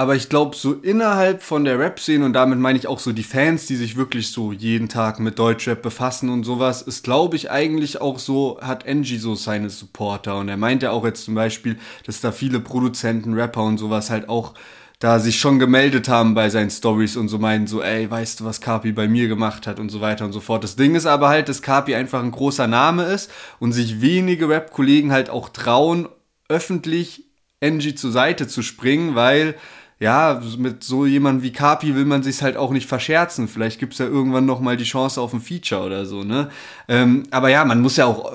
[0.00, 3.22] aber ich glaube, so innerhalb von der Rap-Szene, und damit meine ich auch so die
[3.22, 7.50] Fans, die sich wirklich so jeden Tag mit Deutschrap befassen und sowas, ist, glaube ich,
[7.50, 10.38] eigentlich auch so, hat Angie so seine Supporter.
[10.38, 14.08] Und er meint ja auch jetzt zum Beispiel, dass da viele Produzenten, Rapper und sowas
[14.08, 14.54] halt auch
[15.00, 18.46] da sich schon gemeldet haben bei seinen Stories und so meinen so, ey, weißt du,
[18.46, 20.64] was Kapi bei mir gemacht hat und so weiter und so fort.
[20.64, 24.48] Das Ding ist aber halt, dass Kapi einfach ein großer Name ist und sich wenige
[24.48, 26.08] Rap-Kollegen halt auch trauen,
[26.48, 27.26] öffentlich
[27.62, 29.56] Angie zur Seite zu springen, weil
[30.00, 33.48] ja, mit so jemandem wie Kapi will man sich halt auch nicht verscherzen.
[33.48, 36.50] Vielleicht gibt's ja irgendwann noch mal die Chance auf ein Feature oder so, ne?
[36.88, 38.32] Ähm, aber ja, man muss ja auch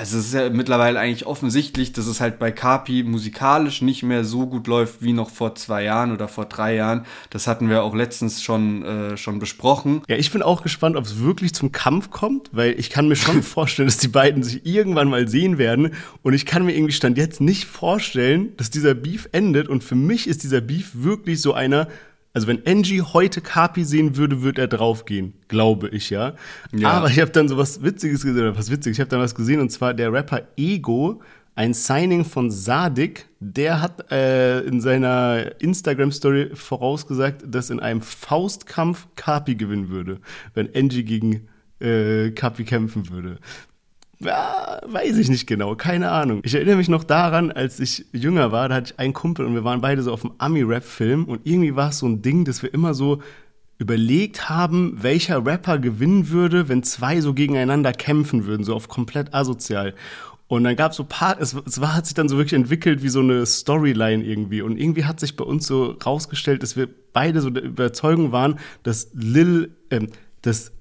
[0.00, 4.46] es ist ja mittlerweile eigentlich offensichtlich, dass es halt bei Kapi musikalisch nicht mehr so
[4.46, 7.04] gut läuft wie noch vor zwei Jahren oder vor drei Jahren.
[7.30, 10.02] Das hatten wir auch letztens schon, äh, schon besprochen.
[10.08, 13.16] Ja, ich bin auch gespannt, ob es wirklich zum Kampf kommt, weil ich kann mir
[13.16, 15.94] schon vorstellen, dass die beiden sich irgendwann mal sehen werden.
[16.22, 19.68] Und ich kann mir irgendwie Stand jetzt nicht vorstellen, dass dieser Beef endet.
[19.68, 21.88] Und für mich ist dieser Beef wirklich so einer,
[22.32, 26.34] also wenn Angie heute Kapi sehen würde, würde er draufgehen, glaube ich ja.
[26.72, 26.90] ja.
[26.90, 29.34] Aber ich habe dann so was Witziges gesehen, oder was Witziges, ich habe dann was
[29.34, 31.20] gesehen und zwar der Rapper Ego,
[31.54, 39.08] ein Signing von Sadik, der hat äh, in seiner Instagram-Story vorausgesagt, dass in einem Faustkampf
[39.16, 40.20] Kapi gewinnen würde,
[40.54, 41.48] wenn Angie gegen
[41.80, 43.38] äh, Kapi kämpfen würde.
[44.20, 46.40] Ja, weiß ich nicht genau, keine Ahnung.
[46.44, 49.54] Ich erinnere mich noch daran, als ich jünger war, da hatte ich einen Kumpel und
[49.54, 52.62] wir waren beide so auf einem Ami-Rap-Film und irgendwie war es so ein Ding, dass
[52.62, 53.22] wir immer so
[53.78, 59.34] überlegt haben, welcher Rapper gewinnen würde, wenn zwei so gegeneinander kämpfen würden, so auf komplett
[59.34, 59.94] asozial.
[60.48, 63.02] Und dann gab es so paar, es, es war, hat sich dann so wirklich entwickelt
[63.02, 64.62] wie so eine Storyline irgendwie.
[64.62, 68.58] Und irgendwie hat sich bei uns so rausgestellt, dass wir beide so der Überzeugung waren,
[68.82, 70.08] dass Lil, ähm,
[70.42, 70.72] dass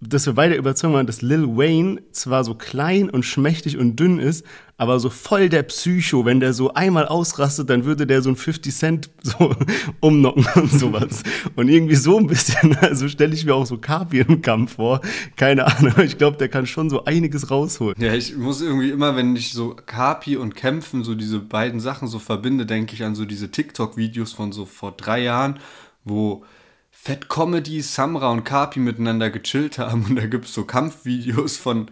[0.00, 4.18] dass wir beide überzeugt waren, dass Lil Wayne zwar so klein und schmächtig und dünn
[4.18, 4.44] ist,
[4.76, 8.36] aber so voll der Psycho, wenn der so einmal ausrastet, dann würde der so ein
[8.36, 9.54] 50 Cent so
[10.00, 11.22] umnocken und sowas.
[11.54, 15.00] Und irgendwie so ein bisschen, also stelle ich mir auch so Kapi im Kampf vor.
[15.36, 17.94] Keine Ahnung, ich glaube, der kann schon so einiges rausholen.
[17.98, 22.08] Ja, ich muss irgendwie immer, wenn ich so Kapi und Kämpfen, so diese beiden Sachen
[22.08, 25.60] so verbinde, denke ich an so diese TikTok-Videos von so vor drei Jahren,
[26.04, 26.44] wo
[27.06, 31.90] Fat Comedy, Samra und Kapi miteinander gechillt haben und da gibt es so Kampfvideos von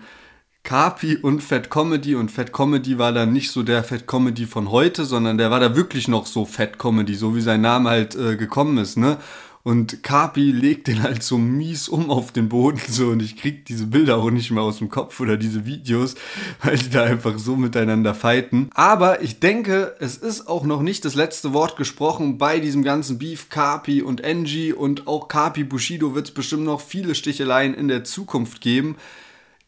[0.62, 4.70] Kapi und Fat Comedy und Fat Comedy war dann nicht so der Fat Comedy von
[4.70, 8.14] heute, sondern der war da wirklich noch so Fat Comedy, so wie sein Name halt
[8.14, 9.18] äh, gekommen ist, ne?
[9.64, 13.64] Und Kapi legt den halt so mies um auf den Boden so und ich krieg
[13.64, 16.16] diese Bilder auch nicht mehr aus dem Kopf oder diese Videos,
[16.62, 18.70] weil die da einfach so miteinander fighten.
[18.75, 23.18] Aber ich denke, es ist auch noch nicht das letzte Wort gesprochen bei diesem ganzen
[23.18, 27.88] Beef Kapi und Engie und auch Kapi Bushido wird es bestimmt noch viele Sticheleien in
[27.88, 28.96] der Zukunft geben.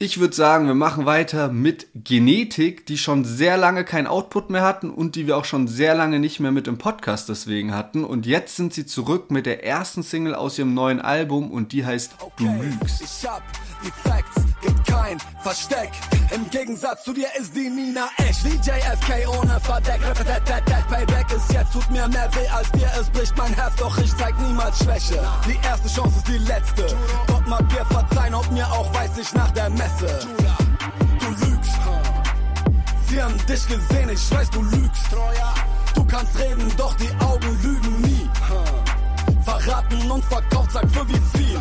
[0.01, 4.63] Ich würde sagen, wir machen weiter mit Genetik, die schon sehr lange kein Output mehr
[4.63, 8.05] hatten und die wir auch schon sehr lange nicht mehr mit im Podcast deswegen hatten.
[8.05, 11.87] Und jetzt sind sie zurück mit der ersten Single aus ihrem neuen Album und die
[11.87, 13.03] heißt Du lügst.
[13.03, 13.43] Ich hab
[13.85, 15.91] die Facts, gibt kein kein Versteck.
[16.35, 18.45] Im Gegensatz zu dir ist die Nina echt.
[18.45, 20.01] DJ FK ohne Verdeck.
[20.89, 22.91] Payback ist jetzt, tut mir mehr weh als dir.
[22.99, 25.21] Es bricht mein Herz, doch ich zeig niemals Schwäche.
[25.47, 26.87] Die erste Chance ist die letzte.
[27.27, 29.84] Gott mag dir verzeihen und mir auch weiß ich nach der Messe.
[31.21, 31.73] Du lügst.
[33.09, 35.13] Sie haben dich gesehen, ich weiß, du lügst.
[35.95, 38.31] Du kannst reden, doch die Augen lügen nie.
[39.45, 41.61] Verraten und verkauft, sag für wie viel.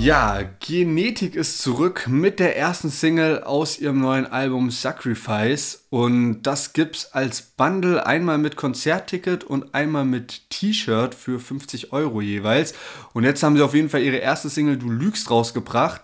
[0.00, 6.72] Ja, Genetik ist zurück mit der ersten Single aus ihrem neuen Album Sacrifice und das
[6.72, 12.74] gibt's als Bundle einmal mit Konzertticket und einmal mit T-Shirt für 50 Euro jeweils.
[13.12, 16.02] Und jetzt haben sie auf jeden Fall ihre erste Single Du lügst rausgebracht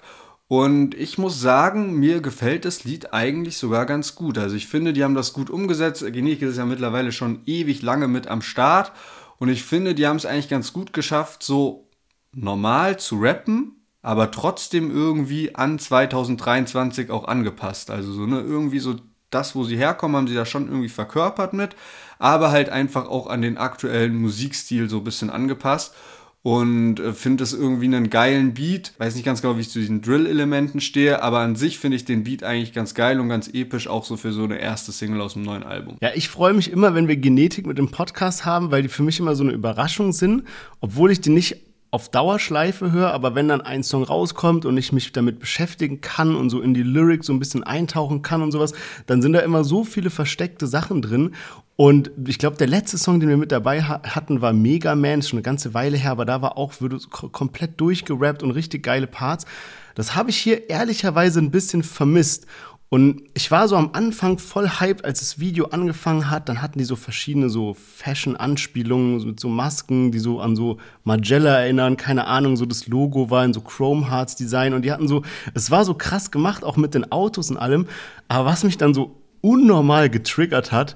[0.48, 4.38] und ich muss sagen, mir gefällt das Lied eigentlich sogar ganz gut.
[4.38, 6.04] Also ich finde, die haben das gut umgesetzt.
[6.04, 8.90] Genetik ist ja mittlerweile schon ewig lange mit am Start.
[9.38, 11.88] Und ich finde, die haben es eigentlich ganz gut geschafft, so
[12.32, 17.90] normal zu rappen, aber trotzdem irgendwie an 2023 auch angepasst.
[17.90, 18.96] Also so ne, irgendwie so
[19.30, 21.74] das, wo sie herkommen, haben sie da schon irgendwie verkörpert mit,
[22.18, 25.94] aber halt einfach auch an den aktuellen Musikstil so ein bisschen angepasst
[26.42, 28.92] und äh, finde es irgendwie einen geilen Beat.
[28.98, 32.04] Weiß nicht ganz genau, wie ich zu diesen Drill-Elementen stehe, aber an sich finde ich
[32.04, 35.22] den Beat eigentlich ganz geil und ganz episch, auch so für so eine erste Single
[35.22, 35.96] aus dem neuen Album.
[36.02, 39.02] Ja, ich freue mich immer, wenn wir Genetik mit dem Podcast haben, weil die für
[39.02, 40.44] mich immer so eine Überraschung sind,
[40.80, 41.56] obwohl ich die nicht
[41.94, 46.34] auf Dauerschleife höre, aber wenn dann ein Song rauskommt und ich mich damit beschäftigen kann
[46.34, 48.72] und so in die Lyrics so ein bisschen eintauchen kann und sowas,
[49.06, 51.36] dann sind da immer so viele versteckte Sachen drin.
[51.76, 55.22] Und ich glaube, der letzte Song, den wir mit dabei ha hatten, war Mega Man,
[55.22, 59.06] schon eine ganze Weile her, aber da war auch würde, komplett durchgerappt und richtig geile
[59.06, 59.46] Parts.
[59.94, 62.48] Das habe ich hier ehrlicherweise ein bisschen vermisst.
[62.94, 66.48] Und ich war so am Anfang voll hyped, als das Video angefangen hat.
[66.48, 71.58] Dann hatten die so verschiedene so Fashion-Anspielungen mit so Masken, die so an so Magella
[71.58, 71.96] erinnern.
[71.96, 74.74] Keine Ahnung, so das Logo war in so Chrome Hearts Design.
[74.74, 75.22] Und die hatten so,
[75.54, 77.88] es war so krass gemacht, auch mit den Autos und allem.
[78.28, 80.94] Aber was mich dann so unnormal getriggert hat,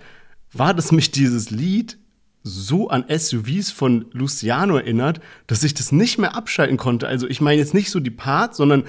[0.52, 1.98] war, dass mich dieses Lied
[2.44, 7.08] so an SUVs von Luciano erinnert, dass ich das nicht mehr abschalten konnte.
[7.08, 8.84] Also ich meine jetzt nicht so die Parts, sondern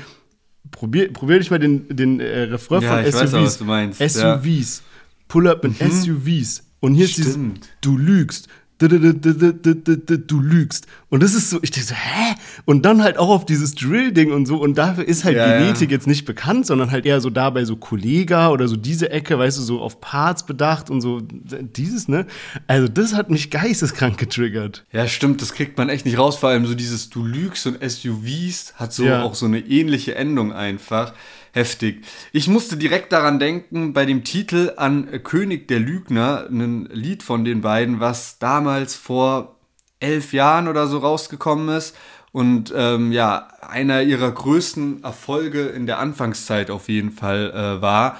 [0.72, 3.22] probier, probier dich mal den, den äh, Refrain Ja, von ich SUVs.
[3.22, 4.84] weiß auch, was du meinst, SUVs.
[5.28, 6.64] Pull up in SUVs.
[6.80, 7.68] Und hier ist dieses, Stimmt.
[7.82, 8.48] du lügst.
[8.80, 10.88] Du, lügst.
[11.10, 12.36] Und das ist so, ich denke so, hä?
[12.66, 14.58] Und dann halt auch auf dieses Drill-Ding und so.
[14.58, 15.60] Und dafür ist halt Ja, ja.
[15.60, 19.10] Genetik jetzt nicht bekannt, sondern halt eher so da bei so Kollega oder so diese
[19.12, 22.26] Ecke, weißt du, so auf Parts bedacht und so dieses, ne?
[22.68, 24.86] Also das hat mich geisteskrank getriggert.
[24.94, 26.38] Ja, stimmt, das kriegt man echt nicht raus.
[26.38, 29.24] Vor allem so dieses Du lügst und SUVs hat so Ja.
[29.24, 31.14] auch so eine ähnliche Endung einfach.
[31.52, 32.06] Heftig.
[32.32, 37.44] Ich musste direkt daran denken, bei dem Titel an König der Lügner, ein Lied von
[37.44, 39.56] den beiden, was damals vor
[40.00, 41.96] elf Jahren oder so rausgekommen ist.
[42.32, 48.18] Und ähm, ja, einer ihrer größten Erfolge in der Anfangszeit auf jeden Fall äh, war.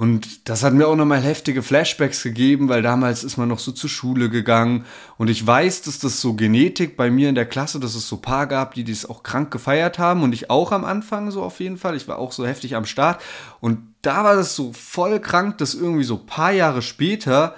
[0.00, 3.70] Und das hat mir auch nochmal heftige Flashbacks gegeben, weil damals ist man noch so
[3.70, 4.86] zur Schule gegangen.
[5.18, 8.16] Und ich weiß, dass das so Genetik bei mir in der Klasse, dass es so
[8.16, 10.22] paar gab, die das auch krank gefeiert haben.
[10.22, 11.96] Und ich auch am Anfang so auf jeden Fall.
[11.96, 13.20] Ich war auch so heftig am Start.
[13.60, 17.54] Und da war das so voll krank, dass irgendwie so paar Jahre später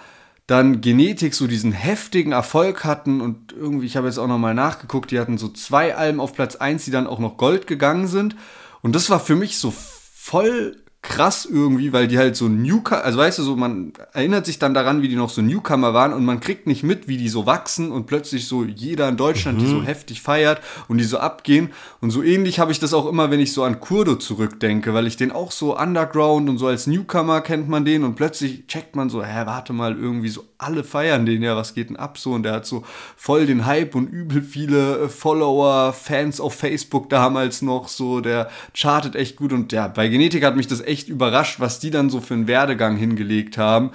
[0.48, 5.12] dann Genetik so diesen heftigen Erfolg hatten und irgendwie, ich habe jetzt auch nochmal nachgeguckt,
[5.12, 8.34] die hatten so zwei Alben auf Platz 1, die dann auch noch Gold gegangen sind.
[8.80, 13.18] Und das war für mich so voll krass irgendwie, weil die halt so Newcomer, also
[13.18, 16.24] weißt du, so man erinnert sich dann daran, wie die noch so Newcomer waren und
[16.24, 19.66] man kriegt nicht mit, wie die so wachsen und plötzlich so jeder in Deutschland die
[19.66, 21.70] so heftig feiert und die so abgehen.
[22.00, 25.08] Und so ähnlich habe ich das auch immer, wenn ich so an Kurdo zurückdenke, weil
[25.08, 28.94] ich den auch so Underground und so als Newcomer kennt man den und plötzlich checkt
[28.94, 32.16] man so, hä, warte mal, irgendwie so alle feiern den ja, was geht denn ab
[32.16, 32.84] so und der hat so
[33.16, 38.48] voll den Hype und übel viele äh, Follower, Fans auf Facebook damals noch so, der
[38.72, 42.10] chartet echt gut und ja, bei Genetik hat mich das echt überrascht, was die dann
[42.10, 43.90] so für einen Werdegang hingelegt haben.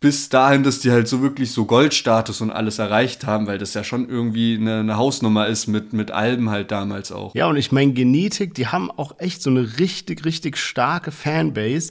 [0.00, 3.74] Bis dahin, dass die halt so wirklich so Goldstatus und alles erreicht haben, weil das
[3.74, 7.34] ja schon irgendwie eine, eine Hausnummer ist mit, mit Alben halt damals auch.
[7.34, 11.90] Ja, und ich meine, Genetik, die haben auch echt so eine richtig, richtig starke Fanbase.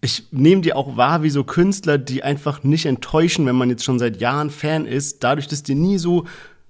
[0.00, 3.82] Ich nehme die auch wahr wie so Künstler, die einfach nicht enttäuschen, wenn man jetzt
[3.82, 6.26] schon seit Jahren Fan ist, dadurch, dass die nie so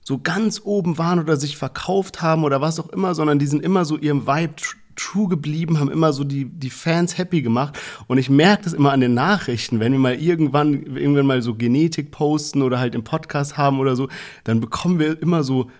[0.08, 3.62] so ganz oben waren oder sich verkauft haben oder was auch immer, sondern die sind
[3.62, 4.54] immer so ihrem Vibe
[4.98, 7.78] true geblieben, haben immer so die, die Fans happy gemacht.
[8.06, 11.54] Und ich merke das immer an den Nachrichten, wenn wir mal irgendwann, irgendwann mal so
[11.54, 14.08] Genetik posten oder halt im Podcast haben oder so,
[14.44, 15.70] dann bekommen wir immer so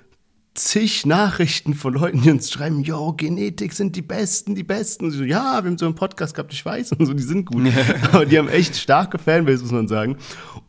[0.59, 5.07] zig Nachrichten von Leuten, die uns schreiben, yo, Genetik sind die Besten, die Besten.
[5.07, 7.47] Und so, ja, wir haben so einen Podcast gehabt, ich weiß, und so, die sind
[7.47, 7.63] gut.
[8.13, 10.17] Aber die haben echt starke Fanbase, muss man sagen.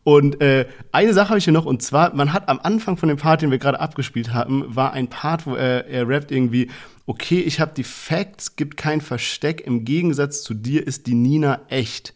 [0.04, 3.08] Und äh, eine Sache habe ich hier noch, und zwar, man hat am Anfang von
[3.08, 6.70] dem Part, den wir gerade abgespielt haben, war ein Part, wo er, er rappt irgendwie,
[7.06, 11.62] okay, ich habe die Facts, gibt kein Versteck, im Gegensatz zu dir ist die Nina
[11.68, 12.14] echt.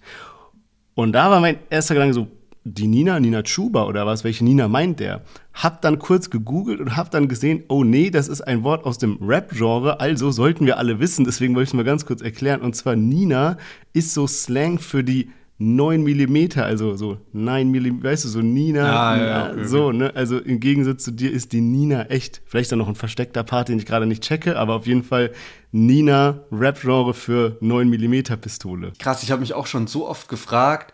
[0.94, 2.28] Und da war mein erster Gedanke so,
[2.64, 5.22] die Nina, Nina Chuba oder was, welche Nina meint der?
[5.52, 8.96] Hab dann kurz gegoogelt und hab dann gesehen, oh nee, das ist ein Wort aus
[8.98, 12.62] dem Rap-Genre, also sollten wir alle wissen, deswegen wollte ich es mal ganz kurz erklären.
[12.62, 13.58] Und zwar Nina
[13.92, 19.10] ist so Slang für die 9 Millimeter, also so 9 Millimeter, weißt du, so Nina,
[19.10, 20.10] Ah, ja, ja, okay, so, ne?
[20.16, 23.68] Also im Gegensatz zu dir ist die Nina echt, vielleicht dann noch ein versteckter Part,
[23.68, 25.30] den ich gerade nicht checke, aber auf jeden Fall
[25.70, 28.94] Nina, Rap-Genre für 9 Millimeter Pistole.
[28.98, 30.93] Krass, ich habe mich auch schon so oft gefragt,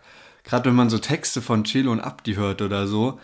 [0.51, 3.21] gerade wenn man so Texte von Chelo und Abdi hört oder so,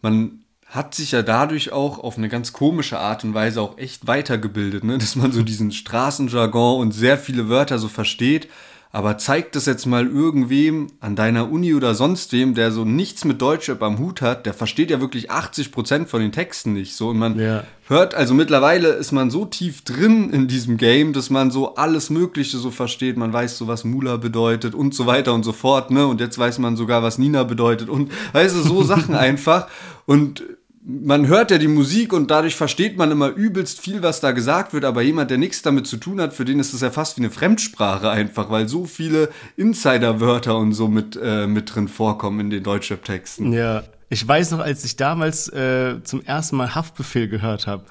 [0.00, 4.06] man hat sich ja dadurch auch auf eine ganz komische Art und Weise auch echt
[4.06, 4.96] weitergebildet, ne?
[4.96, 8.48] dass man so diesen Straßenjargon und sehr viele Wörter so versteht.
[8.94, 13.24] Aber zeigt das jetzt mal irgendwem an deiner Uni oder sonst wem, der so nichts
[13.24, 16.94] mit Deutschrap am Hut hat, der versteht ja wirklich 80% von den Texten nicht.
[16.94, 17.64] So, und man Ja.
[17.88, 22.08] hört, also mittlerweile ist man so tief drin in diesem Game, dass man so alles
[22.08, 23.16] Mögliche so versteht.
[23.16, 26.06] Man weiß so, was Mula bedeutet und so weiter und so fort, ne?
[26.06, 29.66] Und jetzt weiß man sogar, was Nina bedeutet und weißt du, so Sachen einfach.
[30.06, 30.44] Und
[30.86, 34.74] man hört ja die Musik und dadurch versteht man immer übelst viel, was da gesagt
[34.74, 37.16] wird, aber jemand, der nichts damit zu tun hat, für den ist das ja fast
[37.16, 42.40] wie eine Fremdsprache einfach, weil so viele Insider-Wörter und so mit, äh, mit drin vorkommen
[42.40, 43.52] in den Deutschrap-Texten.
[43.54, 47.84] Ja, ich weiß noch, als ich damals äh, zum ersten Mal Haftbefehl gehört habe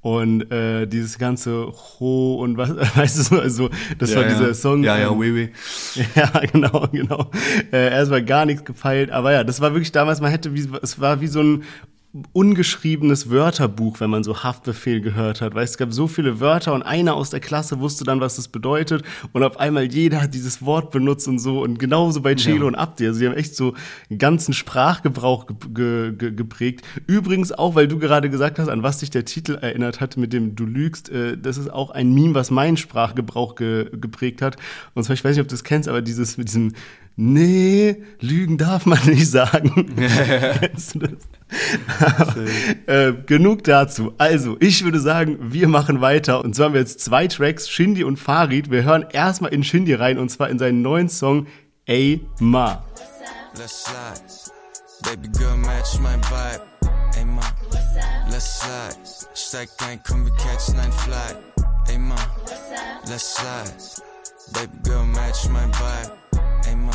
[0.00, 4.84] und äh, dieses ganze Ho und was, weißt du, so, also das war dieser Song.
[4.84, 6.04] Ja, ja, ähm, oui, oui.
[6.14, 7.28] Ja, genau, genau.
[7.72, 11.00] Äh, erstmal gar nichts gefeilt, aber ja, das war wirklich damals, man hätte, wie, es
[11.00, 11.64] war wie so ein
[12.32, 15.54] ungeschriebenes Wörterbuch, wenn man so Haftbefehl gehört hat.
[15.54, 18.48] Weißt, es gab so viele Wörter und einer aus der Klasse wusste dann, was das
[18.48, 19.02] bedeutet
[19.32, 22.64] und auf einmal jeder hat dieses Wort benutzt und so und genauso bei Chelo Ja.
[22.68, 23.06] und Abdi.
[23.06, 23.74] Also die haben echt so
[24.10, 26.84] einen ganzen Sprachgebrauch ge ge ge geprägt.
[27.06, 30.32] Übrigens auch, weil du gerade gesagt hast, an was dich der Titel erinnert hat, mit
[30.32, 34.56] dem du lügst, äh, das ist auch ein Meme, was meinen Sprachgebrauch ge geprägt hat.
[34.94, 36.72] Und zwar, ich weiß nicht, ob du das kennst, aber dieses mit diesem
[37.18, 39.96] Nee, Lügen darf man nicht sagen.
[40.60, 42.36] Kennst du das?
[42.86, 44.12] äh, genug dazu.
[44.18, 46.44] Also, ich würde sagen, wir machen weiter.
[46.44, 48.70] Und zwar haben wir jetzt zwei Tracks, Shindy und Farid.
[48.70, 51.46] Wir hören erstmal in Shindy rein und zwar in seinen neuen Song
[51.86, 52.84] Ey Ma.
[53.56, 54.46] Let's slide.
[55.02, 56.62] Baby girl, match my vibe.
[57.16, 57.40] Ey, ma.
[58.30, 58.96] Let's slide.
[59.34, 61.36] Steig ein, komm, wir catchen ein Fly.
[61.88, 62.16] Ey, ma.
[63.08, 64.02] Let's slide.
[64.52, 66.25] Baby girl, match my vibe.
[66.66, 66.92] Ey, ma.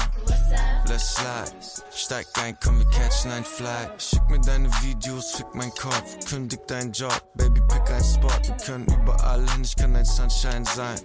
[0.87, 1.51] Let's slide.
[1.93, 3.89] Steig ein, komm, wir catchen ein Fly.
[3.97, 6.17] Schick mir deine Videos, fick mein Kopf.
[6.29, 8.29] Kündig deinen Job, Baby, pick ein Spot.
[8.43, 10.99] Wir können überall hin, ich kann dein Sunshine sein.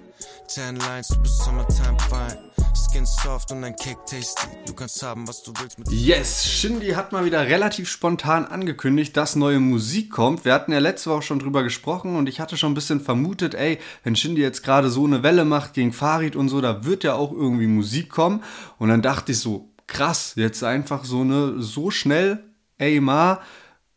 [0.52, 2.38] Ten Lines, du bist Summertime fine.
[2.74, 4.46] Skin soft und ein Cake tasty.
[4.66, 9.16] Du kannst haben, was du willst mit Yes, Shindy hat mal wieder relativ spontan angekündigt,
[9.16, 10.44] dass neue Musik kommt.
[10.44, 13.54] Wir hatten ja letzte Woche schon drüber gesprochen und ich hatte schon ein bisschen vermutet,
[13.54, 17.04] ey, wenn Shindy jetzt gerade so eine Welle macht gegen Farid und so, da wird
[17.04, 18.42] ja auch irgendwie Musik kommen.
[18.78, 22.44] Und dann dachte ich so, krass, jetzt einfach so eine, so schnell,
[22.78, 23.40] ey, ma,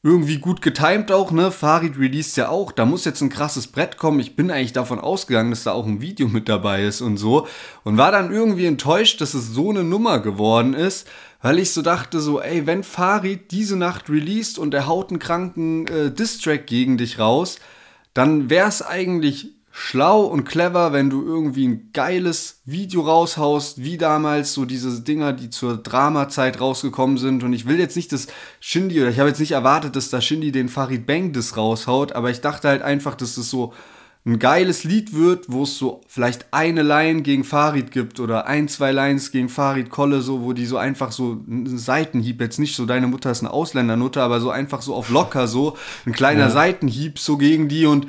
[0.02, 1.52] irgendwie gut getimed auch, ne?
[1.52, 2.72] Farid released ja auch.
[2.72, 4.22] Da muss jetzt ein krasses Brett kommen.
[4.22, 7.48] Ich bin eigentlich davon ausgegangen, dass da auch ein Video mit dabei ist und so.
[7.84, 11.08] Und war dann irgendwie enttäuscht, dass es so eine Nummer geworden ist,
[11.42, 15.20] weil ich so dachte, so, ey, wenn Farid diese Nacht released und er haut einen
[15.20, 17.60] kranken äh, Distrack gegen dich raus,
[18.14, 23.98] dann wäre es eigentlich schlau und clever, wenn du irgendwie ein geiles Video raushaust, wie
[23.98, 27.44] damals so diese Dinger, die zur Dramazeit rausgekommen sind.
[27.44, 28.28] Und ich will jetzt nicht, dass
[28.60, 32.12] Shindy, oder ich habe jetzt nicht erwartet, dass da Shindy den Farid Bang das raushaut,
[32.12, 33.74] aber ich dachte halt einfach, dass es so
[34.26, 38.68] ein geiles Lied wird, wo es so vielleicht eine Line gegen Farid gibt oder ein,
[38.68, 42.76] zwei Lines gegen Farid Kolle, so, wo die so einfach so einen Seitenhieb, jetzt nicht
[42.76, 46.50] so deine Mutter ist eine Ausländernutte, aber so einfach so auf locker so, ein kleiner
[46.50, 48.08] Seitenhieb so gegen die und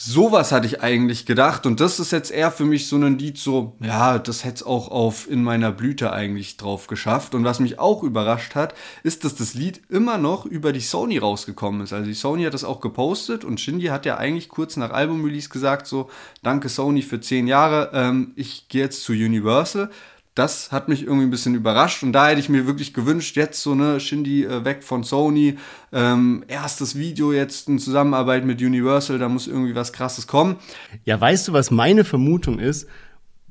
[0.00, 3.36] Sowas hatte ich eigentlich gedacht und das ist jetzt eher für mich so ein Lied
[3.36, 7.80] so, ja, das hätte auch auf in meiner Blüte eigentlich drauf geschafft und was mich
[7.80, 11.92] auch überrascht hat, ist, dass das Lied immer noch über die Sony rausgekommen ist.
[11.92, 15.48] Also die Sony hat das auch gepostet und Shindy hat ja eigentlich kurz nach Album-Release
[15.48, 16.08] gesagt so,
[16.44, 19.90] danke Sony für zehn Jahre, ähm, ich gehe jetzt zu Universal.
[20.38, 23.60] Das hat mich irgendwie ein bisschen überrascht und da hätte ich mir wirklich gewünscht, jetzt
[23.60, 25.58] so eine Shindy äh, weg von Sony,
[25.92, 30.56] ähm, erstes Video jetzt in Zusammenarbeit mit Universal, da muss irgendwie was krasses kommen.
[31.04, 32.86] Ja, weißt du, was meine Vermutung ist?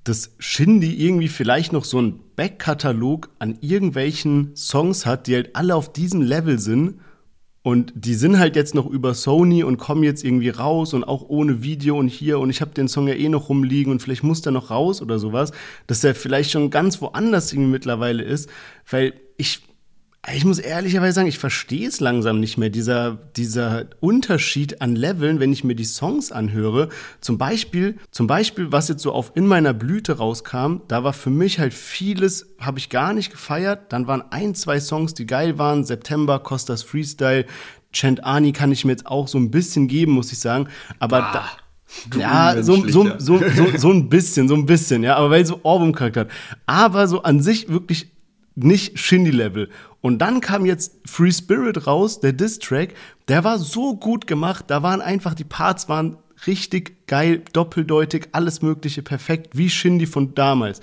[0.05, 5.75] Dass Shindy irgendwie vielleicht noch so einen Backkatalog an irgendwelchen Songs hat, die halt alle
[5.75, 7.01] auf diesem Level sind
[7.67, 11.27] Und die sind halt jetzt noch über Sony und kommen jetzt irgendwie raus und auch
[11.27, 12.39] ohne Video und hier.
[12.39, 15.01] Und ich habe den Song ja eh noch rumliegen und vielleicht muss der noch raus
[15.01, 15.51] oder sowas,
[15.85, 18.49] dass der vielleicht schon ganz woanders irgendwie mittlerweile ist,
[18.89, 19.63] weil ich
[20.35, 25.39] ich muss ehrlicherweise sagen, ich verstehe es langsam nicht mehr, dieser, dieser Unterschied an Leveln,
[25.39, 26.89] wenn ich mir die Songs anhöre.
[27.21, 31.29] Zum Beispiel, zum Beispiel, was jetzt so auf In meiner Blüte rauskam, da war für
[31.29, 33.93] mich halt vieles, habe ich gar nicht gefeiert.
[33.93, 35.85] Dann waren ein, zwei Songs, die geil waren.
[35.85, 37.45] September, Costas Freestyle,
[37.93, 40.67] Chant Ani kann ich mir jetzt auch so ein bisschen geben, muss ich sagen.
[40.99, 41.49] Aber ah.
[42.11, 45.45] da, ja, so, so, so, so, so ein bisschen, so ein bisschen, ja, aber weil
[45.45, 46.31] so Ohrwurm-Charakter hat.
[46.65, 48.11] Aber so an sich wirklich
[48.57, 49.69] nicht Shindy-Level.
[50.01, 52.93] Und dann kam jetzt Free Spirit raus, der Diss-Track,
[53.27, 58.61] der war so gut gemacht, da waren einfach, die Parts waren richtig geil, doppeldeutig, alles
[58.61, 60.81] mögliche perfekt, wie Shindy von damals.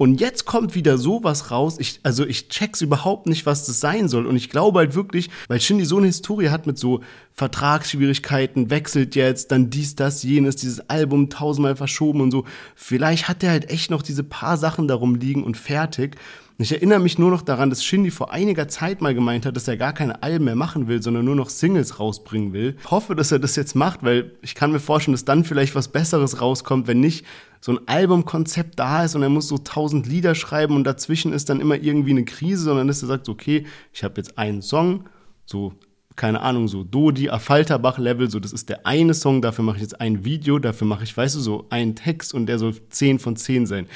[0.00, 1.76] Und jetzt kommt wieder sowas raus.
[1.78, 4.24] Ich, also ich check's überhaupt nicht, was das sein soll.
[4.24, 7.02] Und ich glaube halt wirklich, weil Shindy so eine Historie hat mit so
[7.34, 12.46] Vertragsschwierigkeiten, wechselt jetzt, dann dies, das, jenes, dieses Album tausendmal verschoben und so.
[12.74, 16.16] Vielleicht hat er halt echt noch diese paar Sachen darum liegen und fertig.
[16.62, 19.66] Ich erinnere mich nur noch daran, dass Shindy vor einiger Zeit mal gemeint hat, dass
[19.66, 22.76] er gar keine Alben mehr machen will, sondern nur noch Singles rausbringen will.
[22.78, 25.74] Ich hoffe, dass er das jetzt macht, weil ich kann mir vorstellen, dass dann vielleicht
[25.74, 27.24] was Besseres rauskommt, wenn nicht
[27.62, 31.48] so ein Albumkonzept da ist und er muss so tausend Lieder schreiben und dazwischen ist
[31.48, 35.04] dann immer irgendwie eine Krise, sondern dass er sagt, okay, ich habe jetzt einen Song,
[35.46, 35.72] so
[36.16, 39.98] keine Ahnung, so Dodi, Affalterbach-Level, so das ist der eine Song, dafür mache ich jetzt
[40.02, 43.36] ein Video, dafür mache ich, weißt du, so einen Text und der soll 10 von
[43.36, 43.86] 10 sein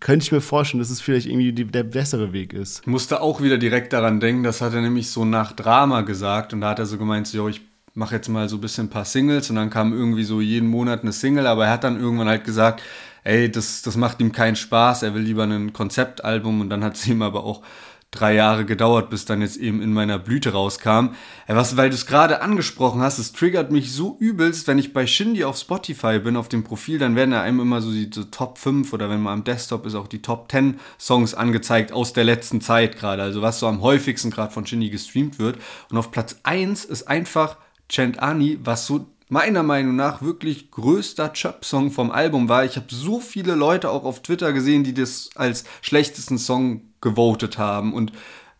[0.00, 2.80] könnte ich mir vorstellen, dass es vielleicht irgendwie die, der bessere Weg ist.
[2.80, 6.52] Ich musste auch wieder direkt daran denken, das hat er nämlich so nach Drama gesagt
[6.52, 7.62] und da hat er so gemeint, so, ich
[7.94, 10.68] mache jetzt mal so ein bisschen ein paar Singles und dann kam irgendwie so jeden
[10.68, 12.82] Monat eine Single, aber er hat dann irgendwann halt gesagt,
[13.24, 16.96] ey, das, das macht ihm keinen Spaß, er will lieber ein Konzeptalbum und dann hat
[16.96, 17.62] es ihm aber auch
[18.10, 21.14] drei Jahre gedauert, bis dann jetzt eben in meiner Blüte rauskam.
[21.46, 24.92] Äh, was, weil du es gerade angesprochen hast, es triggert mich so übelst, wenn ich
[24.92, 28.10] bei Shindy auf Spotify bin, auf dem Profil, dann werden da einem immer so die
[28.12, 31.92] so Top 5 oder wenn man am Desktop ist, auch die Top 10 Songs angezeigt
[31.92, 33.22] aus der letzten Zeit gerade.
[33.22, 35.58] Also was so am häufigsten gerade von Shindy gestreamt wird.
[35.90, 37.56] Und auf Platz 1 ist einfach
[37.88, 42.64] Chant Ani, was so meiner Meinung nach wirklich größter Chöp-Song vom Album war.
[42.64, 47.58] Ich habe so viele Leute auch auf Twitter gesehen, die das als schlechtesten Song gewotet
[47.58, 48.12] haben und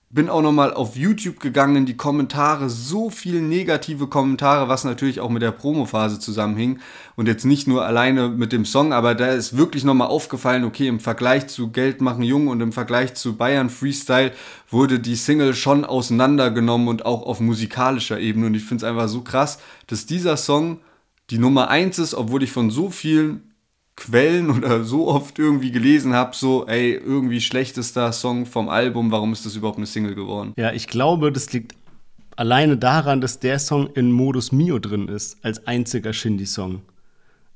[0.09, 5.21] bin auch nochmal auf YouTube gegangen in die Kommentare, so viele negative Kommentare, was natürlich
[5.21, 6.79] auch mit der Promophase zusammenhing.
[7.17, 10.87] Und jetzt nicht nur alleine mit dem Song, aber da ist wirklich nochmal aufgefallen, okay,
[10.87, 14.33] im Vergleich zu Geld machen Jung und im Vergleich zu Bayern Freestyle
[14.71, 18.47] wurde die Single schon auseinandergenommen und auch auf musikalischer Ebene.
[18.47, 20.79] Und ich finde es einfach so krass, dass dieser Song
[21.31, 23.56] die Nummer eins ist, obwohl ich von so vielen
[23.97, 29.33] Quellen oder so oft irgendwie gelesen habe, so, ey, irgendwie schlechtester Song vom Album, warum
[29.33, 30.53] ist das überhaupt eine Single geworden?
[30.57, 31.75] Ja, ich glaube, das liegt
[32.37, 36.83] alleine daran, dass der Song in Modus Mio drin ist, als einziger Shindy-Song.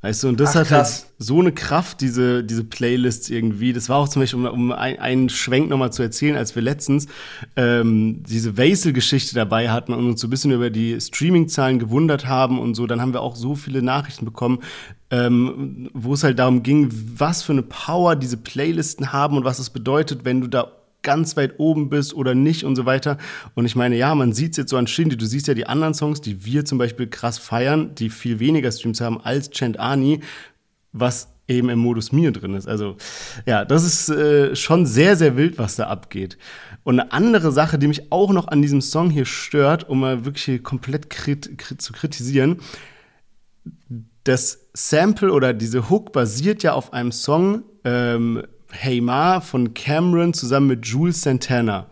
[0.03, 3.75] Weißt du, und das Ach, hat halt so eine Kraft, diese, diese Playlists irgendwie.
[3.75, 6.63] Das war auch zum Beispiel, um, um ein, einen Schwenk nochmal zu erzählen, als wir
[6.63, 7.07] letztens
[7.57, 12.59] ähm, diese Vasel-Geschichte dabei hatten und uns so ein bisschen über die Streaming-Zahlen gewundert haben
[12.59, 14.61] und so, dann haben wir auch so viele Nachrichten bekommen,
[15.11, 19.59] ähm, wo es halt darum ging, was für eine Power diese Playlisten haben und was
[19.59, 23.19] es bedeutet, wenn du da ganz weit oben bist oder nicht und so weiter.
[23.55, 25.67] Und ich meine, ja, man sieht es jetzt so an Shindy, du siehst ja die
[25.67, 29.79] anderen Songs, die wir zum Beispiel krass feiern, die viel weniger Streams haben als Chant
[29.79, 30.21] Ani,
[30.93, 32.69] was eben im Modus Mio drin ist.
[32.69, 32.97] Also
[33.45, 36.39] ja, das ist äh, schon sehr, sehr wild, was da abgeht.
[36.85, 40.25] Und eine andere Sache, die mich auch noch an diesem Song hier stört, um mal
[40.25, 42.59] wirklich komplett krit krit zu kritisieren,
[44.25, 48.43] das Sample oder diese Hook basiert ja auf einem Song, ähm,
[48.73, 51.87] Hey Ma von Cameron zusammen mit Jules Santana.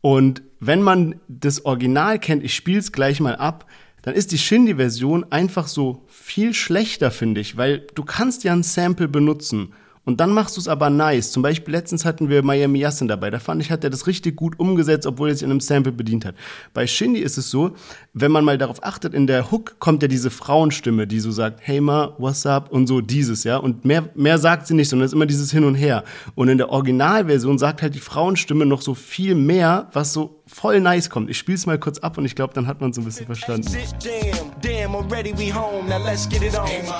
[0.00, 3.66] Und wenn man das Original kennt, ich spiele es gleich mal ab,
[4.02, 8.62] dann ist die Shindy-Version einfach so viel schlechter, finde ich, weil du kannst ja ein
[8.62, 9.74] Sample benutzen
[10.04, 11.30] und dann machst du es aber nice.
[11.30, 13.30] Zum Beispiel letztens hatten wir Miami Yassin dabei.
[13.30, 15.92] Da fand ich, hat er das richtig gut umgesetzt, obwohl er sich in einem Sample
[15.92, 16.34] bedient hat.
[16.74, 17.72] Bei Shindy ist es so,
[18.12, 21.60] wenn man mal darauf achtet, in der Hook kommt ja diese Frauenstimme, die so sagt,
[21.62, 22.72] hey ma, what's up?
[22.72, 23.58] Und so dieses, ja.
[23.58, 26.02] Und mehr, mehr sagt sie nicht, sondern es ist immer dieses Hin und Her.
[26.34, 30.80] Und in der Originalversion sagt halt die Frauenstimme noch so viel mehr, was so voll
[30.80, 31.30] nice kommt.
[31.30, 33.68] Ich spiel's mal kurz ab und ich glaube, dann hat man es ein bisschen verstanden.
[34.02, 35.88] Damn, damn, already we home.
[35.88, 36.66] Now let's get it on.
[36.66, 36.98] Hey, ma,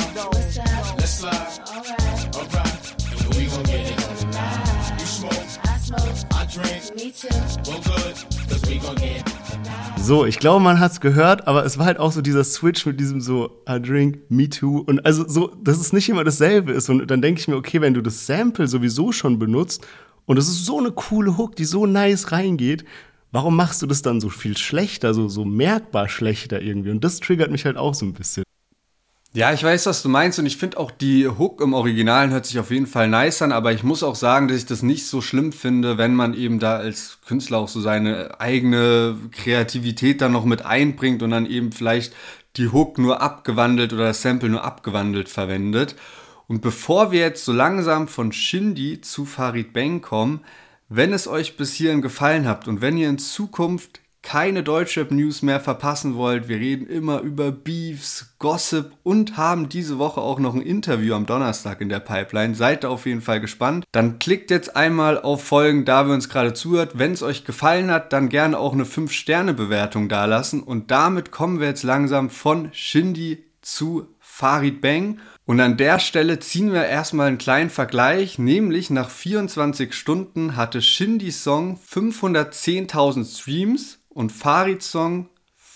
[0.99, 2.02] let's slide.
[9.99, 12.85] So, ich glaube, man hat es gehört, aber es war halt auch so dieser Switch
[12.85, 14.79] mit diesem so, I drink, me too.
[14.79, 16.91] Und also so, dass es nicht immer dasselbe ist.
[16.91, 19.87] Und dann denke ich mir, okay, wenn du das Sample sowieso schon benutzt
[20.27, 22.85] und es ist so eine coole Hook, die so nice reingeht,
[23.31, 26.91] warum machst du das dann so viel schlechter, so, so merkbar schlechter irgendwie?
[26.91, 28.45] Und das triggert mich halt auch so ein bisschen.
[29.35, 32.45] Ja, ich weiß, was du meinst und ich finde auch die Hook im Originalen hört
[32.45, 35.07] sich auf jeden Fall nice an, aber ich muss auch sagen, dass ich das nicht
[35.07, 40.33] so schlimm finde, wenn man eben da als Künstler auch so seine eigene Kreativität dann
[40.33, 42.13] noch mit einbringt und dann eben vielleicht
[42.59, 45.97] die Hook nur abgewandelt oder das Sample nur abgewandelt verwendet.
[46.47, 50.43] Und bevor wir jetzt so langsam von Shindy zu Farid Bang kommen,
[50.91, 55.61] wenn es euch bis hierhin gefallen habt und wenn ihr in Zukunft keine Deutschrap-News mehr
[55.61, 60.63] verpassen wollt, wir reden immer über Beefs, Gossip und haben diese Woche auch noch ein
[60.63, 62.55] Interview am Donnerstag in der Pipeline.
[62.55, 63.85] Seid da auf jeden Fall gespannt.
[63.93, 66.99] Dann klickt jetzt einmal auf Folgen, da wir uns gerade zuhört.
[66.99, 70.63] Wenn es euch gefallen hat, dann gerne auch eine 5-Sterne-Bewertung dalassen.
[70.63, 75.19] Und damit kommen wir jetzt langsam von Shindy zu Farid Bang.
[75.45, 80.81] Und an der Stelle ziehen wir erstmal einen kleinen Vergleich, nämlich nach 24 Stunden hatte
[80.81, 85.29] Shindys Song 510.000 Streams und Farids Song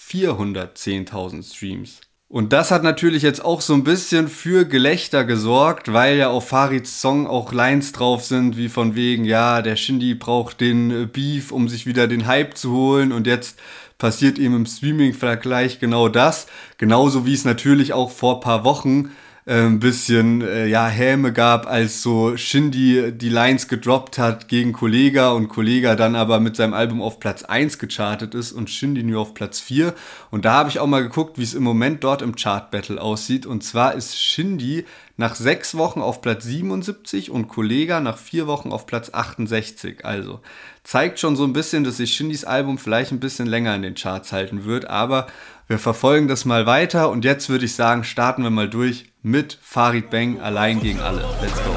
[0.09, 2.01] 410.000 Streams.
[2.29, 6.49] Und das hat natürlich jetzt auch so ein bisschen für Gelächter gesorgt, weil ja auf
[6.49, 11.07] Farids Song auch Lines drauf sind, wie von wegen, ja, der Shindy braucht den äh,
[11.07, 13.61] Beef, um sich wieder den Hype zu holen und jetzt
[13.99, 16.49] passiert ihm im Streaming-Vergleich genau das.
[16.79, 19.13] Genauso wie es natürlich auch vor paar Wochen
[19.49, 25.31] ein bisschen äh, ja Häme gab, als so Shindy die Lines gedroppt hat gegen Kollega
[25.31, 29.21] und Kollega dann aber mit seinem Album auf Platz 1 gechartet ist und Shindy nur
[29.21, 29.95] auf Platz 4.
[30.33, 33.01] Und da habe ich auch mal geguckt, wie es im Moment dort im Chart Battle
[33.01, 33.47] aussieht.
[33.47, 34.85] Und zwar ist Shindy
[35.17, 40.05] nach sechs Wochen auf Platz 77 und Kollega nach vier Wochen auf Platz 68.
[40.05, 40.41] Also
[40.83, 43.95] zeigt schon so ein bisschen, dass sich Shindys Album vielleicht ein bisschen länger in den
[43.95, 45.27] Charts halten wird, aber
[45.69, 49.59] wir verfolgen das mal weiter und jetzt würde ich sagen, starten wir mal durch mit
[49.63, 51.25] Farid Bang allein gegen alle.
[51.43, 51.77] Let's go.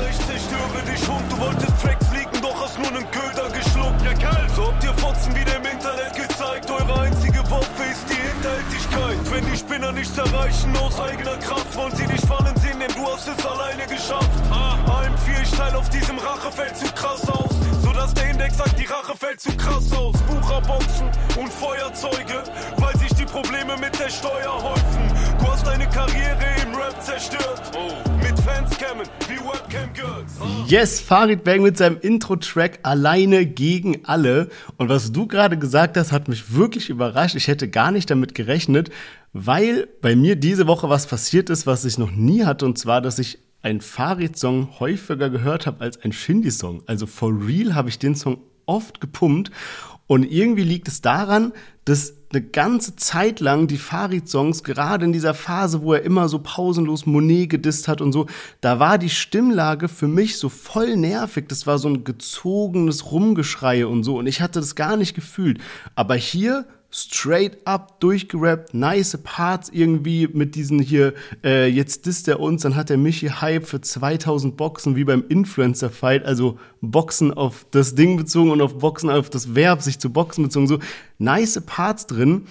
[9.70, 13.46] Spinner nicht erreichen aus eigener Kraft, wollen sie nicht fallen sehen, denn du hast es
[13.46, 14.30] alleine geschafft.
[14.52, 17.39] AM4, ich teile auf diesem Rachefeld zu krass aus
[18.40, 20.16] Index sagt, die Rache fällt zu krass aus.
[20.22, 22.42] Bucherboxen und Feuerzeuge,
[22.78, 25.38] weil sich die Probleme mit der Steuer häufen.
[25.40, 27.78] Du hast deine Karriere im Rap zerstört.
[28.24, 30.72] Mit Fanscammen wie Webcam Girls.
[30.72, 34.48] Yes, Farid Bang mit seinem Intro-Track alleine gegen alle.
[34.78, 37.36] Und was du gerade gesagt hast, hat mich wirklich überrascht.
[37.36, 38.90] Ich hätte gar nicht damit gerechnet,
[39.34, 42.66] weil bei mir diese Woche was passiert ist, was ich noch nie hatte.
[42.66, 46.84] Und zwar, dass ich ein Farid-Song häufiger gehört habe als ein Shindy-Song.
[46.86, 49.52] Also for real habe ich den Song oft gepumpt.
[50.08, 51.54] Und irgendwie liegt es daran,
[51.86, 56.40] dass eine ganze Zeit lang die Farid-Songs, gerade in dieser Phase, wo er immer so
[56.40, 58.28] pausenlos Monet gedisst hat und so,
[58.62, 61.48] da war die Stimmlage für mich so voll nervig.
[61.48, 64.18] Das war so ein gezogenes Rumgeschreie und so.
[64.18, 65.60] Und ich hatte das gar nicht gefühlt.
[65.96, 71.14] Aber hier straight up durchgerappt, nice Parts irgendwie mit diesen hier,
[71.44, 75.24] äh, jetzt disst er uns, dann hat der Michi Hype für 2000 Boxen, wie beim
[75.28, 80.12] Influencer-Fight, also Boxen auf das Ding bezogen und auf Boxen auf das Verb, sich zu
[80.12, 80.80] boxen bezogen, so
[81.20, 82.48] nice Parts drin.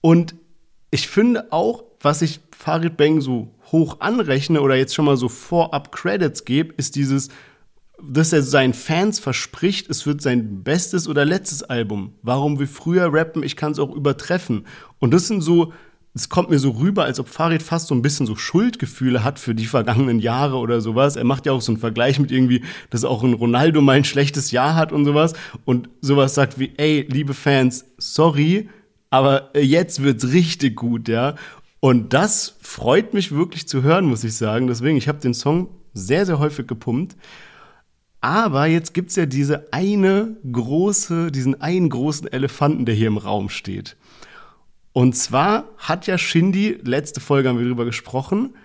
[0.00, 0.34] Und
[0.90, 5.28] ich finde auch, was ich Farid Bang so hoch anrechne oder jetzt schon mal so
[5.28, 7.28] vorab Credits gebe, ist dieses
[8.02, 12.12] dass er seinen Fans verspricht, es wird sein bestes oder letztes Album.
[12.22, 14.66] Warum wir früher rappen, ich kann es auch übertreffen.
[14.98, 15.72] Und das sind so,
[16.14, 19.38] es kommt mir so rüber, als ob Farid fast so ein bisschen so Schuldgefühle hat
[19.38, 21.16] für die vergangenen Jahre oder sowas.
[21.16, 24.04] Er macht ja auch so einen Vergleich mit irgendwie, dass auch ein Ronaldo mal ein
[24.04, 25.34] schlechtes Jahr hat und sowas.
[25.64, 28.68] Und sowas sagt wie, ey, liebe Fans, sorry,
[29.10, 31.34] aber jetzt wird's richtig gut, ja.
[31.80, 34.66] Und das freut mich wirklich zu hören, muss ich sagen.
[34.66, 37.16] Deswegen, ich habe den Song sehr, sehr häufig gepumpt.
[38.26, 43.18] Aber jetzt gibt es ja diese eine große, diesen einen großen Elefanten, der hier im
[43.18, 43.96] Raum steht.
[44.92, 48.56] Und zwar hat ja Shindy, letzte Folge haben wir darüber gesprochen,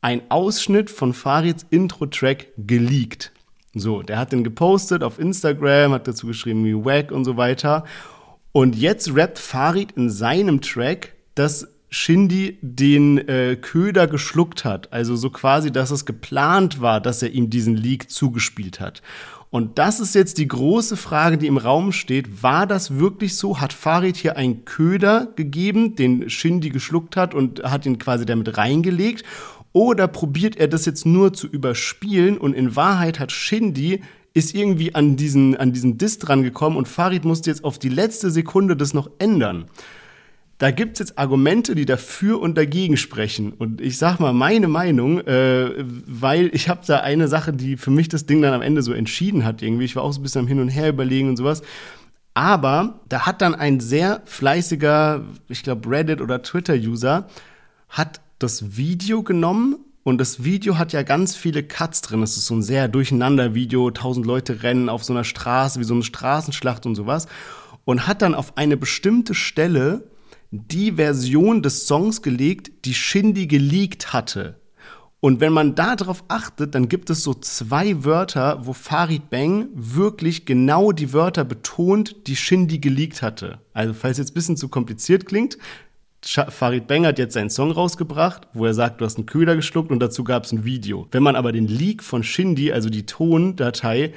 [0.00, 3.30] ein Ausschnitt von Farids Intro-Track geleakt.
[3.74, 7.84] So, der hat den gepostet auf Instagram, hat dazu geschrieben wie Wack und so weiter.
[8.50, 14.92] Und jetzt rappt Farid in seinem Track, dass Shindy den äh, Köder geschluckt hat.
[14.92, 19.02] Also so quasi, dass es geplant war, dass er ihm diesen Leak zugespielt hat.
[19.50, 22.42] Und das ist jetzt die große Frage, die im Raum steht.
[22.42, 23.60] War das wirklich so?
[23.60, 28.58] Hat Farid hier einen Köder gegeben, den Shindy geschluckt hat und hat ihn quasi damit
[28.58, 29.24] reingelegt?
[29.72, 34.02] Oder probiert er das jetzt nur zu überspielen und in Wahrheit hat Shindy
[34.34, 37.88] ist irgendwie an diesen, an diesen Diss dran gekommen und Farid musste jetzt auf die
[37.88, 39.66] letzte Sekunde das noch ändern
[40.58, 43.52] da gibt's jetzt Argumente, die dafür und dagegen sprechen.
[43.52, 47.90] Und ich sag mal meine Meinung, äh, weil ich habe da eine Sache, die für
[47.90, 49.84] mich das Ding dann am Ende so entschieden hat irgendwie.
[49.84, 51.62] Ich war auch so ein bisschen am Hin und Her überlegen und sowas.
[52.32, 57.28] Aber da hat dann ein sehr fleißiger, ich glaube Reddit oder Twitter-User,
[57.88, 62.22] hat das Video genommen und das Video hat ja ganz viele Cuts drin.
[62.22, 63.90] Es ist so ein sehr durcheinander Video.
[63.90, 67.26] Tausend Leute rennen auf so einer Straße, wie so eine Straßenschlacht und sowas.
[67.84, 70.04] Und hat dann auf eine bestimmte Stelle
[70.50, 74.60] die Version des Songs gelegt, die Shindy geleakt hatte.
[75.20, 80.46] Und wenn man darauf achtet, dann gibt es so zwei Wörter, wo Farid Bang wirklich
[80.46, 83.60] genau die Wörter betont, die Shindy geleakt hatte.
[83.72, 85.58] Also falls jetzt ein bisschen zu kompliziert klingt,
[86.22, 89.90] Farid Bang hat jetzt seinen Song rausgebracht, wo er sagt, du hast einen Köder geschluckt
[89.90, 91.06] und dazu gab es ein Video.
[91.12, 94.12] Wenn man aber den Leak von Shindy, also die Tondatei,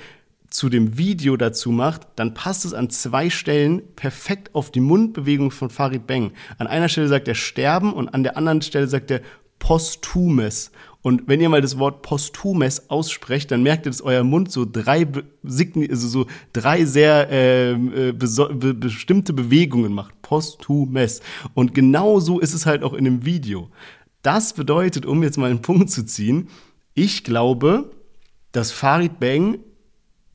[0.50, 5.52] zu dem Video dazu macht, dann passt es an zwei Stellen perfekt auf die Mundbewegung
[5.52, 6.32] von Farid Bang.
[6.58, 9.22] An einer Stelle sagt er sterben und an der anderen Stelle sagt er
[9.60, 10.72] posthumes.
[11.02, 14.66] Und wenn ihr mal das Wort posthumes aussprecht, dann merkt ihr, dass euer Mund so
[14.70, 15.08] drei,
[15.44, 20.22] also so drei sehr ähm, äh, be bestimmte Bewegungen macht.
[20.22, 21.22] Posthumes.
[21.54, 23.70] Und genau so ist es halt auch in dem Video.
[24.24, 26.50] Das bedeutet, um jetzt mal einen Punkt zu ziehen,
[26.94, 27.92] ich glaube,
[28.52, 29.60] dass Farid Bang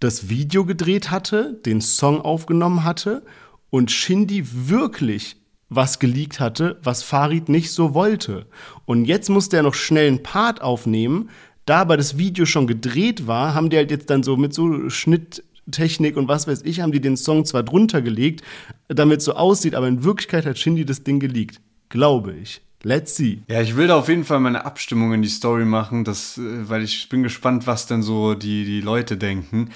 [0.04, 3.22] das Video gedreht hatte, den Song aufgenommen hatte
[3.70, 5.36] und Shindy wirklich
[5.70, 8.46] was geleakt hatte, was Farid nicht so wollte.
[8.84, 11.30] Und jetzt musste er noch schnell einen Part aufnehmen.
[11.64, 14.90] Da aber das Video schon gedreht war, haben die halt jetzt dann so mit so
[14.90, 18.42] Schnitttechnik und was weiß ich, haben die den Song zwar drunter gelegt,
[18.88, 21.60] damit es so aussieht, aber in Wirklichkeit hat Shindy das Ding geleakt.
[21.88, 22.60] Glaube ich.
[22.84, 23.42] Let's see.
[23.48, 26.68] Ja, ich will da auf jeden Fall meine Abstimmung in die Story machen, das, äh,
[26.68, 29.70] weil ich bin gespannt, was denn so die, die Leute denken.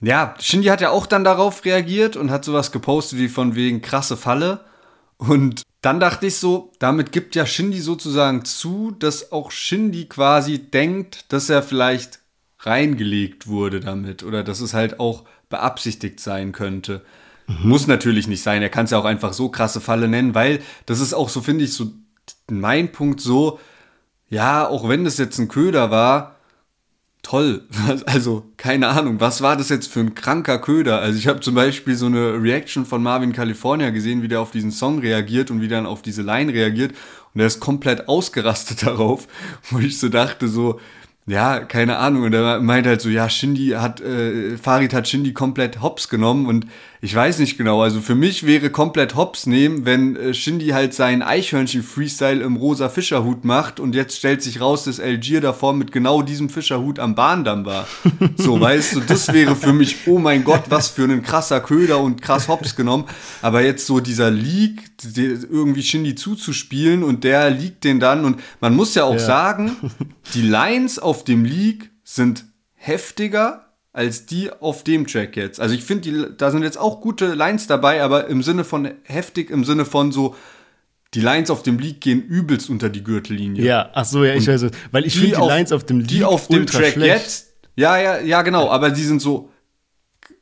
[0.00, 3.82] Ja, Shindy hat ja auch dann darauf reagiert und hat sowas gepostet wie von wegen
[3.82, 4.60] krasse Falle.
[5.16, 10.58] Und dann dachte ich so, damit gibt ja Shindy sozusagen zu, dass auch Shindy quasi
[10.58, 12.20] denkt, dass er vielleicht
[12.60, 17.04] reingelegt wurde damit oder dass es halt auch beabsichtigt sein könnte.
[17.48, 17.68] Mhm.
[17.68, 18.62] Muss natürlich nicht sein.
[18.62, 21.40] Er kann es ja auch einfach so krasse Falle nennen, weil das ist auch so,
[21.40, 21.92] finde ich, so
[22.50, 23.58] mein Punkt so,
[24.28, 26.36] ja, auch wenn das jetzt ein Köder war,
[27.22, 27.62] toll.
[28.06, 31.00] Also, keine Ahnung, was war das jetzt für ein kranker Köder?
[31.00, 34.50] Also, ich habe zum Beispiel so eine Reaction von Marvin California gesehen, wie der auf
[34.50, 36.94] diesen Song reagiert und wie dann auf diese Line reagiert.
[37.34, 39.28] Und er ist komplett ausgerastet darauf,
[39.70, 40.80] wo ich so dachte, so,
[41.26, 42.24] ja, keine Ahnung.
[42.24, 46.46] Und er meint halt so, ja, Shindy hat, äh, Farid hat Shindy komplett hops genommen
[46.46, 46.66] und
[47.00, 47.80] ich weiß nicht genau.
[47.80, 52.88] Also für mich wäre komplett hops nehmen, wenn äh, Shindy halt seinen Eichhörnchen-Freestyle im rosa
[52.88, 57.14] Fischerhut macht und jetzt stellt sich raus, dass Algier davor mit genau diesem Fischerhut am
[57.14, 57.86] Bahndamm war.
[58.36, 61.98] So, weißt du, das wäre für mich, oh mein Gott, was für ein krasser Köder
[62.00, 63.04] und krass hops genommen.
[63.42, 64.82] Aber jetzt so dieser Leak,
[65.16, 69.18] irgendwie Shindy zuzuspielen und der liegt den dann und man muss ja auch ja.
[69.18, 69.76] sagen,
[70.34, 72.44] die Lines auf dem Leak sind
[72.74, 73.67] heftiger
[73.98, 75.60] als die auf dem Track jetzt.
[75.60, 79.50] Also ich finde, da sind jetzt auch gute Lines dabei, aber im Sinne von heftig,
[79.50, 80.36] im Sinne von so,
[81.14, 83.64] die Lines auf dem Leak gehen übelst unter die Gürtellinie.
[83.64, 84.72] Ja, ach so, ja, ich weiß es.
[84.92, 87.22] Weil ich finde die Lines auf dem Leak Die auf dem Track schlecht.
[87.22, 89.50] jetzt, ja, ja, ja, genau, aber die sind so,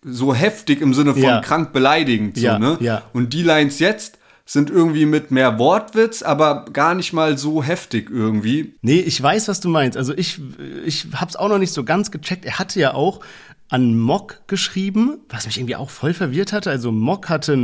[0.02, 1.40] so heftig im Sinne von ja.
[1.40, 2.76] krank beleidigend, so, ja, ne?
[2.80, 3.04] Ja.
[3.14, 4.18] Und die Lines jetzt,
[4.48, 8.74] sind irgendwie mit mehr Wortwitz, aber gar nicht mal so heftig irgendwie.
[8.80, 9.98] Nee, ich weiß, was du meinst.
[9.98, 10.40] Also ich,
[10.84, 12.44] ich hab's auch noch nicht so ganz gecheckt.
[12.44, 13.20] Er hatte ja auch
[13.68, 16.70] an Mock geschrieben, was mich irgendwie auch voll verwirrt hatte.
[16.70, 17.54] Also Mock hatte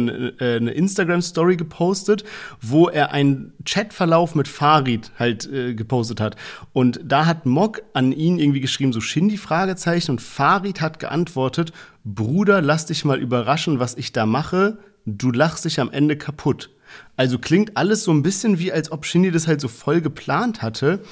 [0.41, 2.25] äh, eine Instagram-Story gepostet,
[2.61, 6.35] wo er einen Chatverlauf mit Farid halt äh, gepostet hat.
[6.73, 11.73] Und da hat Mock an ihn irgendwie geschrieben, so Shindy Fragezeichen und Farid hat geantwortet,
[12.05, 16.71] Bruder, lass dich mal überraschen, was ich da mache du lachst dich am Ende kaputt.
[17.17, 20.63] Also klingt alles so ein bisschen wie, als ob Shindy das halt so voll geplant
[20.63, 21.03] hatte.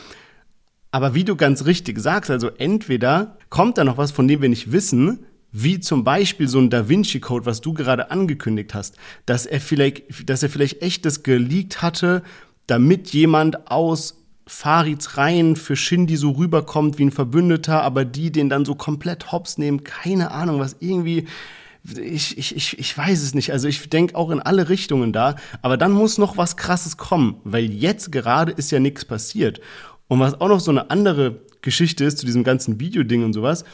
[0.91, 4.49] Aber wie du ganz richtig sagst, also entweder kommt da noch was, von dem wir
[4.49, 8.97] nicht wissen, wie zum Beispiel so ein Da Vinci Code, was du gerade angekündigt hast,
[9.27, 12.23] dass er vielleicht, dass er vielleicht echtes geleakt hatte,
[12.67, 14.17] damit jemand aus
[14.47, 19.33] Farids Reihen für Shindy so rüberkommt wie ein Verbündeter, aber die den dann so komplett
[19.33, 21.27] hops nehmen, keine Ahnung, was irgendwie,
[21.97, 23.53] ich, ich, ich, ich weiß es nicht.
[23.53, 25.37] Also ich denke auch in alle Richtungen da.
[25.63, 29.61] Aber dann muss noch was Krasses kommen, weil jetzt gerade ist ja nichts passiert.
[30.09, 33.65] Und was auch noch so eine andere Geschichte ist zu diesem ganzen Videoding und sowas,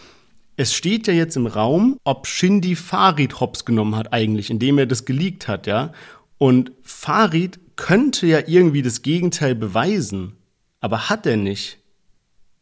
[0.57, 4.87] es steht ja jetzt im Raum, ob Shindy Farid hops genommen hat eigentlich, indem er
[4.87, 5.93] das geleakt hat, ja.
[6.39, 10.33] Und Farid könnte ja irgendwie das Gegenteil beweisen,
[10.81, 11.79] aber hat er nicht.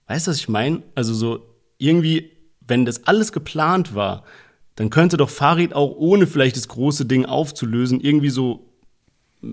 [0.06, 0.82] Weißt du, was ich meine?
[0.94, 1.46] Also so
[1.78, 4.24] irgendwie, wenn das alles geplant war,
[4.76, 8.70] dann könnte doch Farid auch ohne vielleicht das große Ding aufzulösen irgendwie so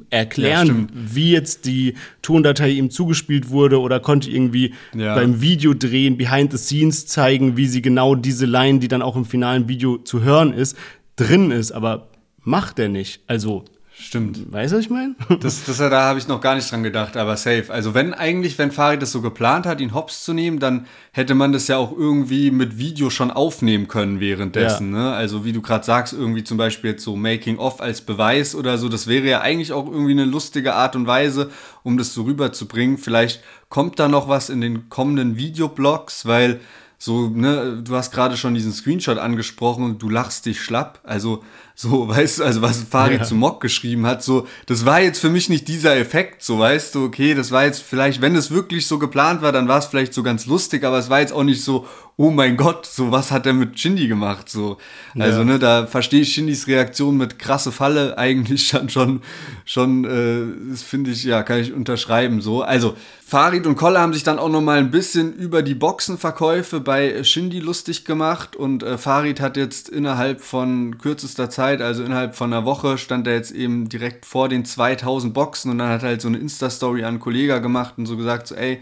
[0.09, 5.15] erklären, ja, wie jetzt die Tondatei ihm zugespielt wurde oder konnte irgendwie ja.
[5.15, 9.15] beim Video drehen, behind the scenes zeigen, wie sie genau diese Line, die dann auch
[9.15, 10.77] im finalen Video zu hören ist,
[11.15, 11.71] drin ist.
[11.71, 12.09] Aber
[12.43, 13.21] macht er nicht.
[13.27, 13.65] Also,
[14.01, 14.51] Stimmt.
[14.51, 15.15] weißt du, was ich meine?
[15.41, 17.65] Das, das, da habe ich noch gar nicht dran gedacht, aber safe.
[17.69, 21.35] Also wenn eigentlich, wenn Farid das so geplant hat, ihn hops zu nehmen, dann hätte
[21.35, 24.93] man das ja auch irgendwie mit Video schon aufnehmen können währenddessen.
[24.93, 24.99] Ja.
[24.99, 25.13] Ne?
[25.13, 28.77] Also wie du gerade sagst, irgendwie zum Beispiel jetzt so Making of als Beweis oder
[28.77, 31.51] so, das wäre ja eigentlich auch irgendwie eine lustige Art und Weise,
[31.83, 32.97] um das so rüberzubringen.
[32.97, 36.59] Vielleicht kommt da noch was in den kommenden Videoblogs, weil
[37.03, 40.99] so, ne, du hast gerade schon diesen Screenshot angesprochen und du lachst dich schlapp.
[41.01, 41.43] Also,
[41.73, 43.25] so, weißt du, also was Farid Ja.
[43.25, 46.93] zu Mock geschrieben hat, so, das war jetzt für mich nicht dieser Effekt, so, weißt
[46.93, 49.85] du, okay, das war jetzt vielleicht, wenn es wirklich so geplant war, dann war es
[49.87, 51.87] vielleicht so ganz lustig, aber es war jetzt auch nicht so,
[52.21, 54.77] oh mein Gott, so, was hat er mit Shindy gemacht, so.
[55.17, 55.43] Also, Ja.
[55.43, 59.21] ne, da verstehe ich Shindys Reaktion mit krasse Falle eigentlich schon, schon,
[59.65, 62.61] schon, äh, das finde ich, ja, kann ich unterschreiben, so.
[62.61, 62.95] Also,
[63.25, 67.23] Farid und Kolle haben sich dann auch noch mal ein bisschen über die Boxenverkäufe bei
[67.23, 72.53] Shindy lustig gemacht und äh, Farid hat jetzt innerhalb von kürzester Zeit, also innerhalb von
[72.53, 76.09] einer Woche, stand er jetzt eben direkt vor den 2000 Boxen und dann hat er
[76.09, 78.79] halt so eine Insta-Story an einen Kollegen gemacht und so gesagt, so ey,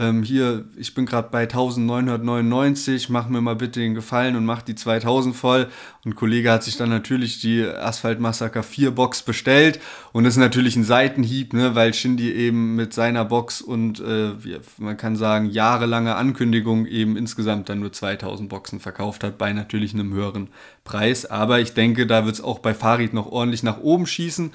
[0.00, 4.62] ähm, hier, ich bin gerade bei 1999, mach mir mal bitte den Gefallen und mach
[4.62, 5.68] die 2000 voll.
[6.04, 9.78] Und ein Kollege hat sich dann natürlich die Asphalt Massaker 4 Box bestellt
[10.12, 14.32] und das ist natürlich ein Seitenhieb, ne, weil Shindy eben mit seiner Box und äh,
[14.78, 19.92] man kann sagen jahrelange Ankündigung eben insgesamt dann nur 2000 Boxen verkauft hat bei natürlich
[19.92, 20.48] einem höheren
[20.82, 21.26] Preis.
[21.26, 24.52] Aber ich denke, da wird es auch bei Farid noch ordentlich nach oben schießen.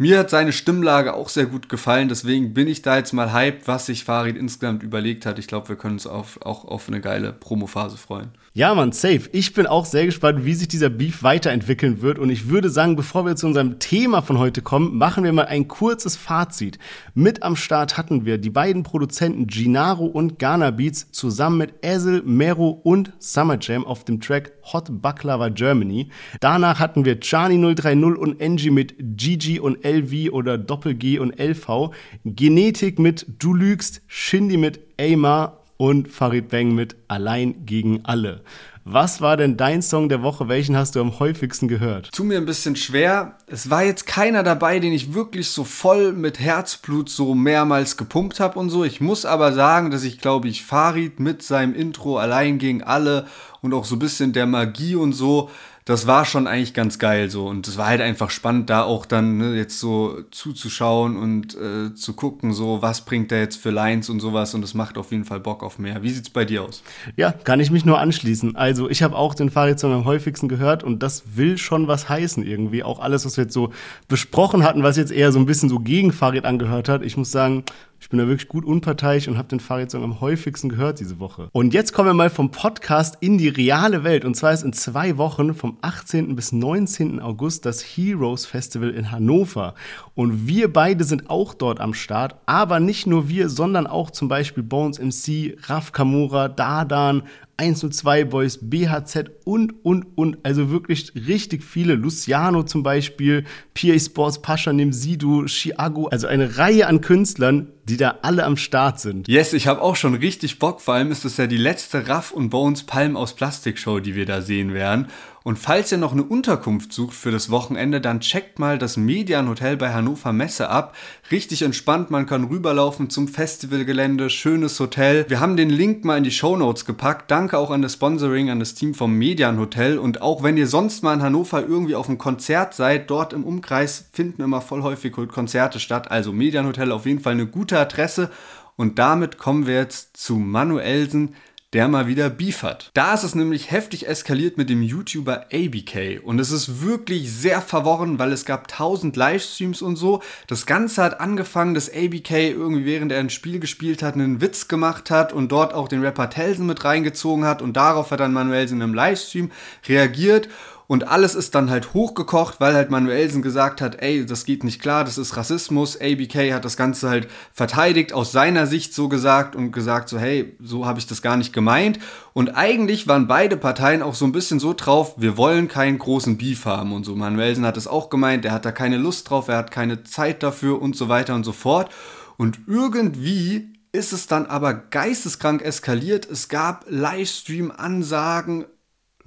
[0.00, 3.66] Mir hat seine Stimmlage auch sehr gut gefallen, deswegen bin ich da jetzt mal hyped,
[3.66, 5.40] was sich Farid insgesamt überlegt hat.
[5.40, 8.30] Ich glaube, wir können uns auf, auch auf eine geile Promophase freuen.
[8.58, 9.30] Ja, Mann, safe.
[9.30, 12.18] Ich bin auch sehr gespannt, wie sich dieser Beef weiterentwickeln wird.
[12.18, 15.44] Und ich würde sagen, bevor wir zu unserem Thema von heute kommen, machen wir mal
[15.44, 16.76] ein kurzes Fazit.
[17.14, 22.24] Mit am Start hatten wir die beiden Produzenten Ginaro und Ghana Beats zusammen mit Ezel,
[22.24, 26.08] Mero und Summer Jam auf dem Track Hot Baklava Germany.
[26.40, 31.38] Danach hatten wir Chani 030 und Angie mit Gigi und LV oder Doppel G und
[31.38, 31.92] LV.
[32.24, 38.42] Genetik mit Du lügst, Shindy mit Aymar und Farid Bang mit Allein gegen alle.
[38.84, 40.48] Was war denn dein Song der Woche?
[40.48, 42.10] Welchen hast du am häufigsten gehört?
[42.10, 43.36] Tu mir ein bisschen schwer.
[43.46, 48.40] Es war jetzt keiner dabei, den ich wirklich so voll mit Herzblut so mehrmals gepumpt
[48.40, 48.84] habe und so.
[48.84, 53.26] Ich muss aber sagen, dass ich glaube ich Farid mit seinem Intro allein gegen alle
[53.60, 55.50] und auch so ein bisschen der Magie und so,
[55.88, 59.06] das war schon eigentlich ganz geil so und es war halt einfach spannend da auch
[59.06, 63.70] dann ne, jetzt so zuzuschauen und äh, zu gucken so was bringt der jetzt für
[63.70, 66.02] Lines und sowas und es macht auf jeden Fall Bock auf mehr.
[66.02, 66.82] Wie sieht's bei dir aus?
[67.16, 68.56] Ja, kann ich mich nur anschließen.
[68.56, 72.44] Also ich habe auch den Farid-Song am häufigsten gehört und das will schon was heißen
[72.44, 72.82] irgendwie.
[72.82, 73.72] Auch alles, was wir jetzt so
[74.08, 77.02] besprochen hatten, was jetzt eher so ein bisschen so gegen Farid angehört hat.
[77.02, 77.64] Ich muss sagen,
[78.00, 81.48] ich bin da wirklich gut unparteiisch und habe den Farid-Song am häufigsten gehört diese Woche.
[81.52, 84.24] Und jetzt kommen wir mal vom Podcast in die reale Welt.
[84.24, 86.34] Und zwar ist in zwei Wochen vom 18.
[86.36, 87.20] bis 19.
[87.20, 89.74] August das Heroes Festival in Hannover.
[90.14, 92.36] Und wir beide sind auch dort am Start.
[92.46, 97.22] Aber nicht nur wir, sondern auch zum Beispiel Bones MC, Raf Kamura, Dardan,
[97.58, 100.38] 102 Boys, BHZ und, und, und.
[100.44, 101.94] Also wirklich richtig viele.
[101.94, 106.06] Luciano zum Beispiel, PA Sports, Pascha Sidu, Chiago.
[106.06, 109.28] Also eine Reihe an Künstlern, die da alle am Start sind.
[109.28, 110.80] Yes, ich habe auch schon richtig Bock.
[110.80, 114.14] Vor allem ist es ja die letzte Raff und Bones Palm aus Plastik Show, die
[114.14, 115.08] wir da sehen werden.
[115.48, 119.48] Und falls ihr noch eine Unterkunft sucht für das Wochenende, dann checkt mal das Median
[119.48, 120.94] Hotel bei Hannover Messe ab.
[121.30, 125.24] Richtig entspannt, man kann rüberlaufen zum Festivalgelände, schönes Hotel.
[125.28, 127.30] Wir haben den Link mal in die Show Notes gepackt.
[127.30, 129.96] Danke auch an das Sponsoring, an das Team vom Median Hotel.
[129.98, 133.44] Und auch wenn ihr sonst mal in Hannover irgendwie auf einem Konzert seid, dort im
[133.44, 136.10] Umkreis finden immer voll häufig Konzerte statt.
[136.10, 138.30] Also Median Hotel auf jeden Fall eine gute Adresse.
[138.76, 141.34] Und damit kommen wir jetzt zu Manuelsen,
[141.74, 142.90] der mal wieder Beef hat.
[142.94, 147.60] Da ist es nämlich heftig eskaliert mit dem YouTuber ABK und es ist wirklich sehr
[147.60, 150.22] verworren, weil es gab tausend Livestreams und so.
[150.46, 154.68] Das Ganze hat angefangen, dass ABK irgendwie während er ein Spiel gespielt hat, einen Witz
[154.68, 158.32] gemacht hat und dort auch den Rapper Telsen mit reingezogen hat und darauf hat dann
[158.32, 159.50] Manuelsen im Livestream
[159.86, 160.48] reagiert
[160.88, 164.80] und alles ist dann halt hochgekocht, weil halt Manuelsen gesagt hat, ey, das geht nicht
[164.80, 166.00] klar, das ist Rassismus.
[166.00, 170.56] ABK hat das Ganze halt verteidigt, aus seiner Sicht so gesagt und gesagt so, hey,
[170.60, 171.98] so habe ich das gar nicht gemeint.
[172.32, 176.38] Und eigentlich waren beide Parteien auch so ein bisschen so drauf, wir wollen keinen großen
[176.38, 177.14] Beef haben und so.
[177.14, 180.42] Manuelsen hat es auch gemeint, er hat da keine Lust drauf, er hat keine Zeit
[180.42, 181.90] dafür und so weiter und so fort.
[182.38, 186.24] Und irgendwie ist es dann aber geisteskrank eskaliert.
[186.30, 188.64] Es gab Livestream-Ansagen,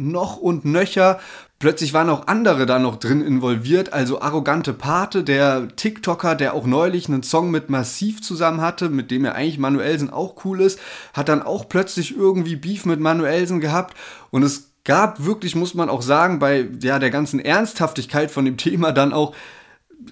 [0.09, 1.19] noch und nöcher.
[1.59, 6.65] Plötzlich waren auch andere da noch drin involviert, also arrogante Pate, der TikToker, der auch
[6.65, 10.79] neulich einen Song mit Massiv zusammen hatte, mit dem ja eigentlich Manuelsen auch cool ist,
[11.13, 13.95] hat dann auch plötzlich irgendwie Beef mit Manuelsen gehabt
[14.31, 18.57] und es gab wirklich, muss man auch sagen, bei ja, der ganzen Ernsthaftigkeit von dem
[18.57, 19.35] Thema dann auch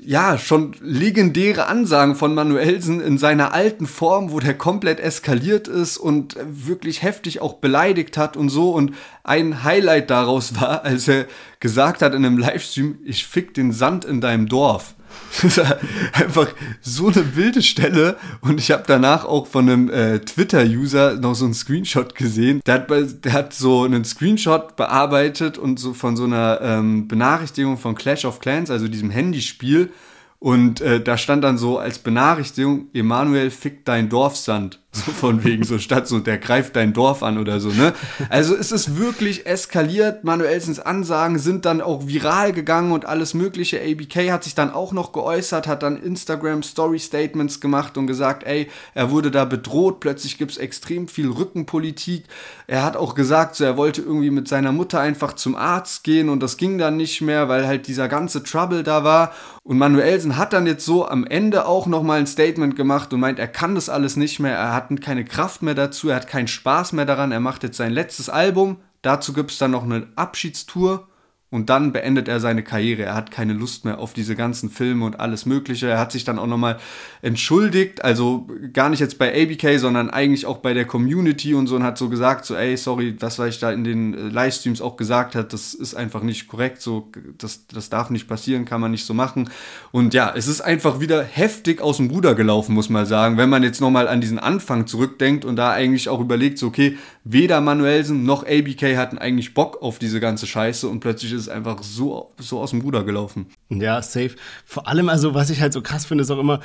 [0.01, 5.97] ja, schon legendäre Ansagen von Manuelsen in seiner alten Form, wo der komplett eskaliert ist
[5.97, 8.71] und wirklich heftig auch beleidigt hat und so.
[8.71, 11.25] Und ein Highlight daraus war, als er
[11.59, 14.95] gesagt hat in einem Livestream, ich fick den Sand in deinem Dorf.
[15.41, 15.75] Das ist
[16.13, 16.47] einfach
[16.81, 18.17] so eine wilde Stelle.
[18.41, 22.61] Und ich habe danach auch von einem äh, Twitter-User noch so einen Screenshot gesehen.
[22.65, 27.77] Der hat, der hat so einen Screenshot bearbeitet und so von so einer ähm, Benachrichtigung
[27.77, 29.91] von Clash of Clans, also diesem Handyspiel.
[30.39, 34.79] Und äh, da stand dann so als Benachrichtigung, Emanuel fickt dein Dorfsand.
[34.91, 37.93] So von wegen so statt so, der greift dein Dorf an oder so, ne?
[38.29, 40.23] Also es ist wirklich eskaliert.
[40.23, 43.79] Manuelsens Ansagen sind dann auch viral gegangen und alles mögliche.
[43.79, 48.43] ABK hat sich dann auch noch geäußert, hat dann Instagram Story Statements gemacht und gesagt,
[48.45, 49.99] ey, er wurde da bedroht.
[49.99, 52.23] Plötzlich gibt's extrem viel Rückenpolitik.
[52.65, 56.29] Er hat auch gesagt, so, er wollte irgendwie mit seiner Mutter einfach zum Arzt gehen
[56.29, 59.33] und das ging dann nicht mehr, weil halt dieser ganze Trouble da war.
[59.61, 63.37] Und Manuelsen hat dann jetzt so am Ende auch nochmal ein Statement gemacht und meint,
[63.37, 64.55] er kann das alles nicht mehr.
[64.55, 67.63] Er hat hat keine Kraft mehr dazu, er hat keinen Spaß mehr daran, er macht
[67.63, 68.77] jetzt sein letztes Album.
[69.01, 71.07] Dazu gibt es dann noch eine Abschiedstour
[71.51, 73.01] und dann beendet er seine Karriere.
[73.01, 75.87] Er hat keine Lust mehr auf diese ganzen Filme und alles Mögliche.
[75.87, 76.77] Er hat sich dann auch nochmal
[77.23, 81.75] entschuldigt, also gar nicht jetzt bei ABK, sondern eigentlich auch bei der Community und so
[81.75, 84.79] und hat so gesagt, so ey, sorry, das, was ich da in den äh, Livestreams
[84.79, 88.79] auch gesagt habe, das ist einfach nicht korrekt, so, das, das darf nicht passieren, kann
[88.79, 89.49] man nicht so machen.
[89.91, 93.49] Und ja, es ist einfach wieder heftig aus dem Ruder gelaufen, muss man sagen, wenn
[93.49, 97.59] man jetzt nochmal an diesen Anfang zurückdenkt und da eigentlich auch überlegt, so okay, weder
[97.59, 102.33] Manuelsen noch ABK hatten eigentlich Bock auf diese ganze Scheiße und plötzlich ist einfach so,
[102.37, 103.47] so aus dem Ruder gelaufen.
[103.69, 104.35] Ja, safe.
[104.65, 106.59] Vor allem, also, was ich halt so krass finde, ist auch immer,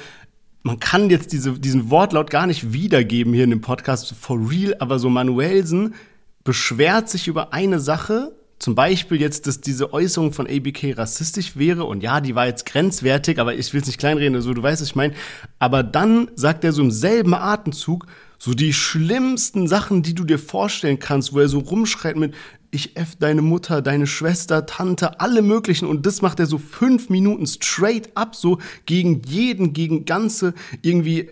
[0.65, 4.75] man kann jetzt diese, diesen Wortlaut gar nicht wiedergeben hier in dem Podcast for real,
[4.81, 5.95] aber so Manuelsen
[6.43, 11.85] beschwert sich über eine Sache, zum Beispiel jetzt, dass diese Äußerung von ABK rassistisch wäre
[11.85, 14.81] und ja, die war jetzt grenzwertig, aber ich will es nicht kleinreden, also du weißt,
[14.81, 15.13] was ich meine.
[15.59, 18.07] Aber dann sagt er so im selben Atemzug
[18.39, 22.35] so die schlimmsten Sachen, die du dir vorstellen kannst, wo er so rumschreit mit
[22.75, 25.87] ich F deine Mutter, deine Schwester, Tante, alle möglichen.
[25.87, 31.31] Und das macht er so fünf Minuten straight up, so gegen jeden, gegen ganze, irgendwie,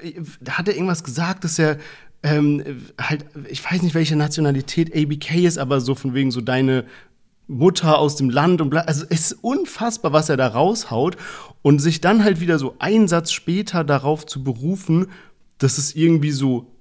[0.49, 1.79] hat er irgendwas gesagt, dass er
[2.23, 2.63] ähm,
[3.01, 6.85] halt, ich weiß nicht, welche Nationalität ABK ist, aber so von wegen so deine
[7.49, 8.83] Mutter aus dem Land und bla.
[8.83, 11.17] Also es ist unfassbar, was er da raushaut.
[11.63, 15.07] Und sich dann halt wieder so einen Satz später darauf zu berufen,
[15.59, 16.72] dass es irgendwie so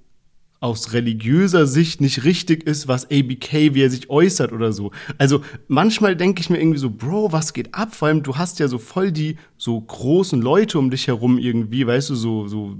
[0.62, 4.92] aus religiöser Sicht nicht richtig ist, was ABK, wie er sich äußert oder so.
[5.18, 7.94] Also manchmal denke ich mir irgendwie so, Bro, was geht ab?
[7.94, 11.86] Vor allem, du hast ja so voll die so großen Leute um dich herum irgendwie,
[11.86, 12.76] weißt du, so, so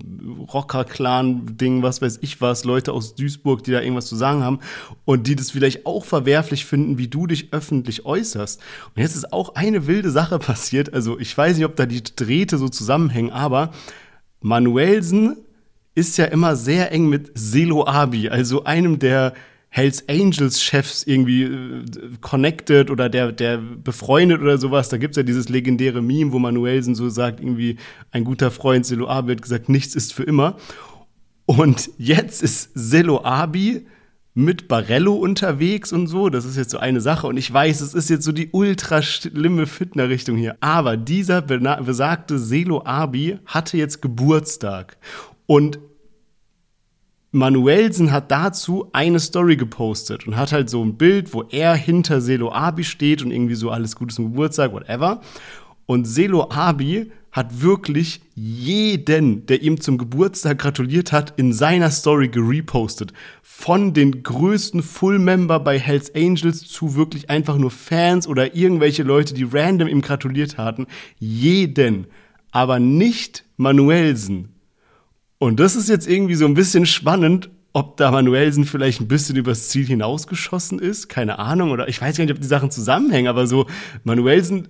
[0.52, 4.60] Rocker-Clan-Ding, was weiß ich was, Leute aus Duisburg, die da irgendwas zu sagen haben
[5.04, 8.60] und die das vielleicht auch verwerflich finden, wie du dich öffentlich äußerst.
[8.94, 10.94] Und jetzt ist auch eine wilde Sache passiert.
[10.94, 13.72] Also ich weiß nicht, ob da die Drähte so zusammenhängen, aber
[14.40, 15.36] Manuelsen
[15.94, 19.34] ist ja immer sehr eng mit Selo Abi, also einem der
[19.74, 21.84] Hells Angels Chefs irgendwie äh,
[22.20, 24.90] connected oder der, der befreundet oder sowas.
[24.90, 27.76] Da gibt's ja dieses legendäre Meme, wo Manuelsen so sagt, irgendwie
[28.10, 30.56] ein guter Freund Selo Abi hat gesagt, nichts ist für immer.
[31.46, 33.86] Und jetzt ist Selo Abi
[34.34, 36.28] mit Barello unterwegs und so.
[36.28, 37.26] Das ist jetzt so eine Sache.
[37.26, 40.56] Und ich weiß, es ist jetzt so die ultra schlimme Fitner-Richtung hier.
[40.60, 44.98] Aber dieser besagte Selo Abi hatte jetzt Geburtstag.
[45.52, 45.80] Und
[47.30, 52.22] Manuelsen hat dazu eine Story gepostet und hat halt so ein Bild, wo er hinter
[52.22, 55.20] Selo Abi steht und irgendwie so alles Gutes zum Geburtstag, whatever.
[55.84, 62.28] Und Selo Abi hat wirklich jeden, der ihm zum Geburtstag gratuliert hat, in seiner Story
[62.28, 63.12] gerepostet.
[63.42, 69.34] Von den größten Full-Member bei Hells Angels zu wirklich einfach nur Fans oder irgendwelche Leute,
[69.34, 70.86] die random ihm gratuliert hatten.
[71.18, 72.06] Jeden.
[72.52, 74.51] Aber nicht Manuelsen.
[75.42, 79.34] Und das ist jetzt irgendwie so ein bisschen spannend, ob da Manuelsen vielleicht ein bisschen
[79.34, 83.26] übers Ziel hinausgeschossen ist, keine Ahnung, oder ich weiß gar nicht, ob die Sachen zusammenhängen,
[83.26, 83.66] aber so
[84.04, 84.68] Manuelsen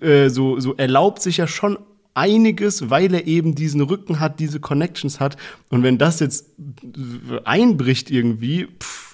[0.00, 1.78] äh, so, so erlaubt sich ja schon
[2.12, 5.36] einiges, weil er eben diesen Rücken hat, diese Connections hat.
[5.68, 6.56] Und wenn das jetzt
[7.44, 9.11] einbricht irgendwie, pff,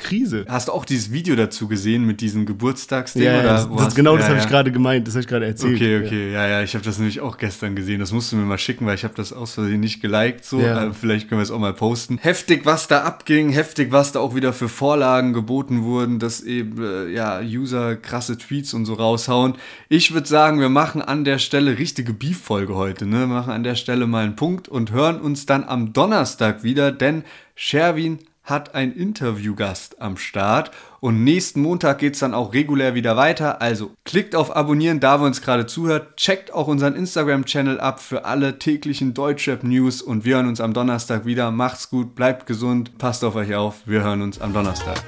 [0.00, 0.44] Krise.
[0.48, 3.22] Hast du auch dieses Video dazu gesehen mit diesem Geburtstagsding?
[3.22, 5.46] Ja, ja, das, das, genau das ja, habe ich gerade gemeint, das habe ich gerade
[5.46, 5.76] erzählt.
[5.76, 8.00] Okay, okay, ja, ja, ich habe das nämlich auch gestern gesehen.
[8.00, 10.44] Das musst du mir mal schicken, weil ich habe das aus Versehen nicht geliked.
[10.44, 12.18] So, äh, vielleicht können wir es auch mal posten.
[12.18, 16.82] Heftig, was da abging, heftig, was da auch wieder für Vorlagen geboten wurden, dass eben
[16.82, 19.54] äh, ja User krasse Tweets und so raushauen.
[19.88, 23.06] Ich würde sagen, wir machen an der Stelle richtige Beef-Folge heute.
[23.06, 23.20] Ne?
[23.20, 26.92] Wir machen an der Stelle mal einen Punkt und hören uns dann am Donnerstag wieder,
[26.92, 27.24] denn
[27.54, 28.18] Sherwin
[28.50, 30.70] hat ein Interviewgast am Start.
[31.00, 33.62] Und nächsten Montag geht es dann auch regulär wieder weiter.
[33.62, 36.16] Also klickt auf Abonnieren, da wo uns gerade zuhört.
[36.16, 40.02] Checkt auch unseren Instagram-Channel ab für alle täglichen Deutschrap-News.
[40.02, 41.50] Und wir hören uns am Donnerstag wieder.
[41.50, 43.76] Macht's gut, bleibt gesund, passt auf euch auf.
[43.86, 45.00] Wir hören uns am Donnerstag.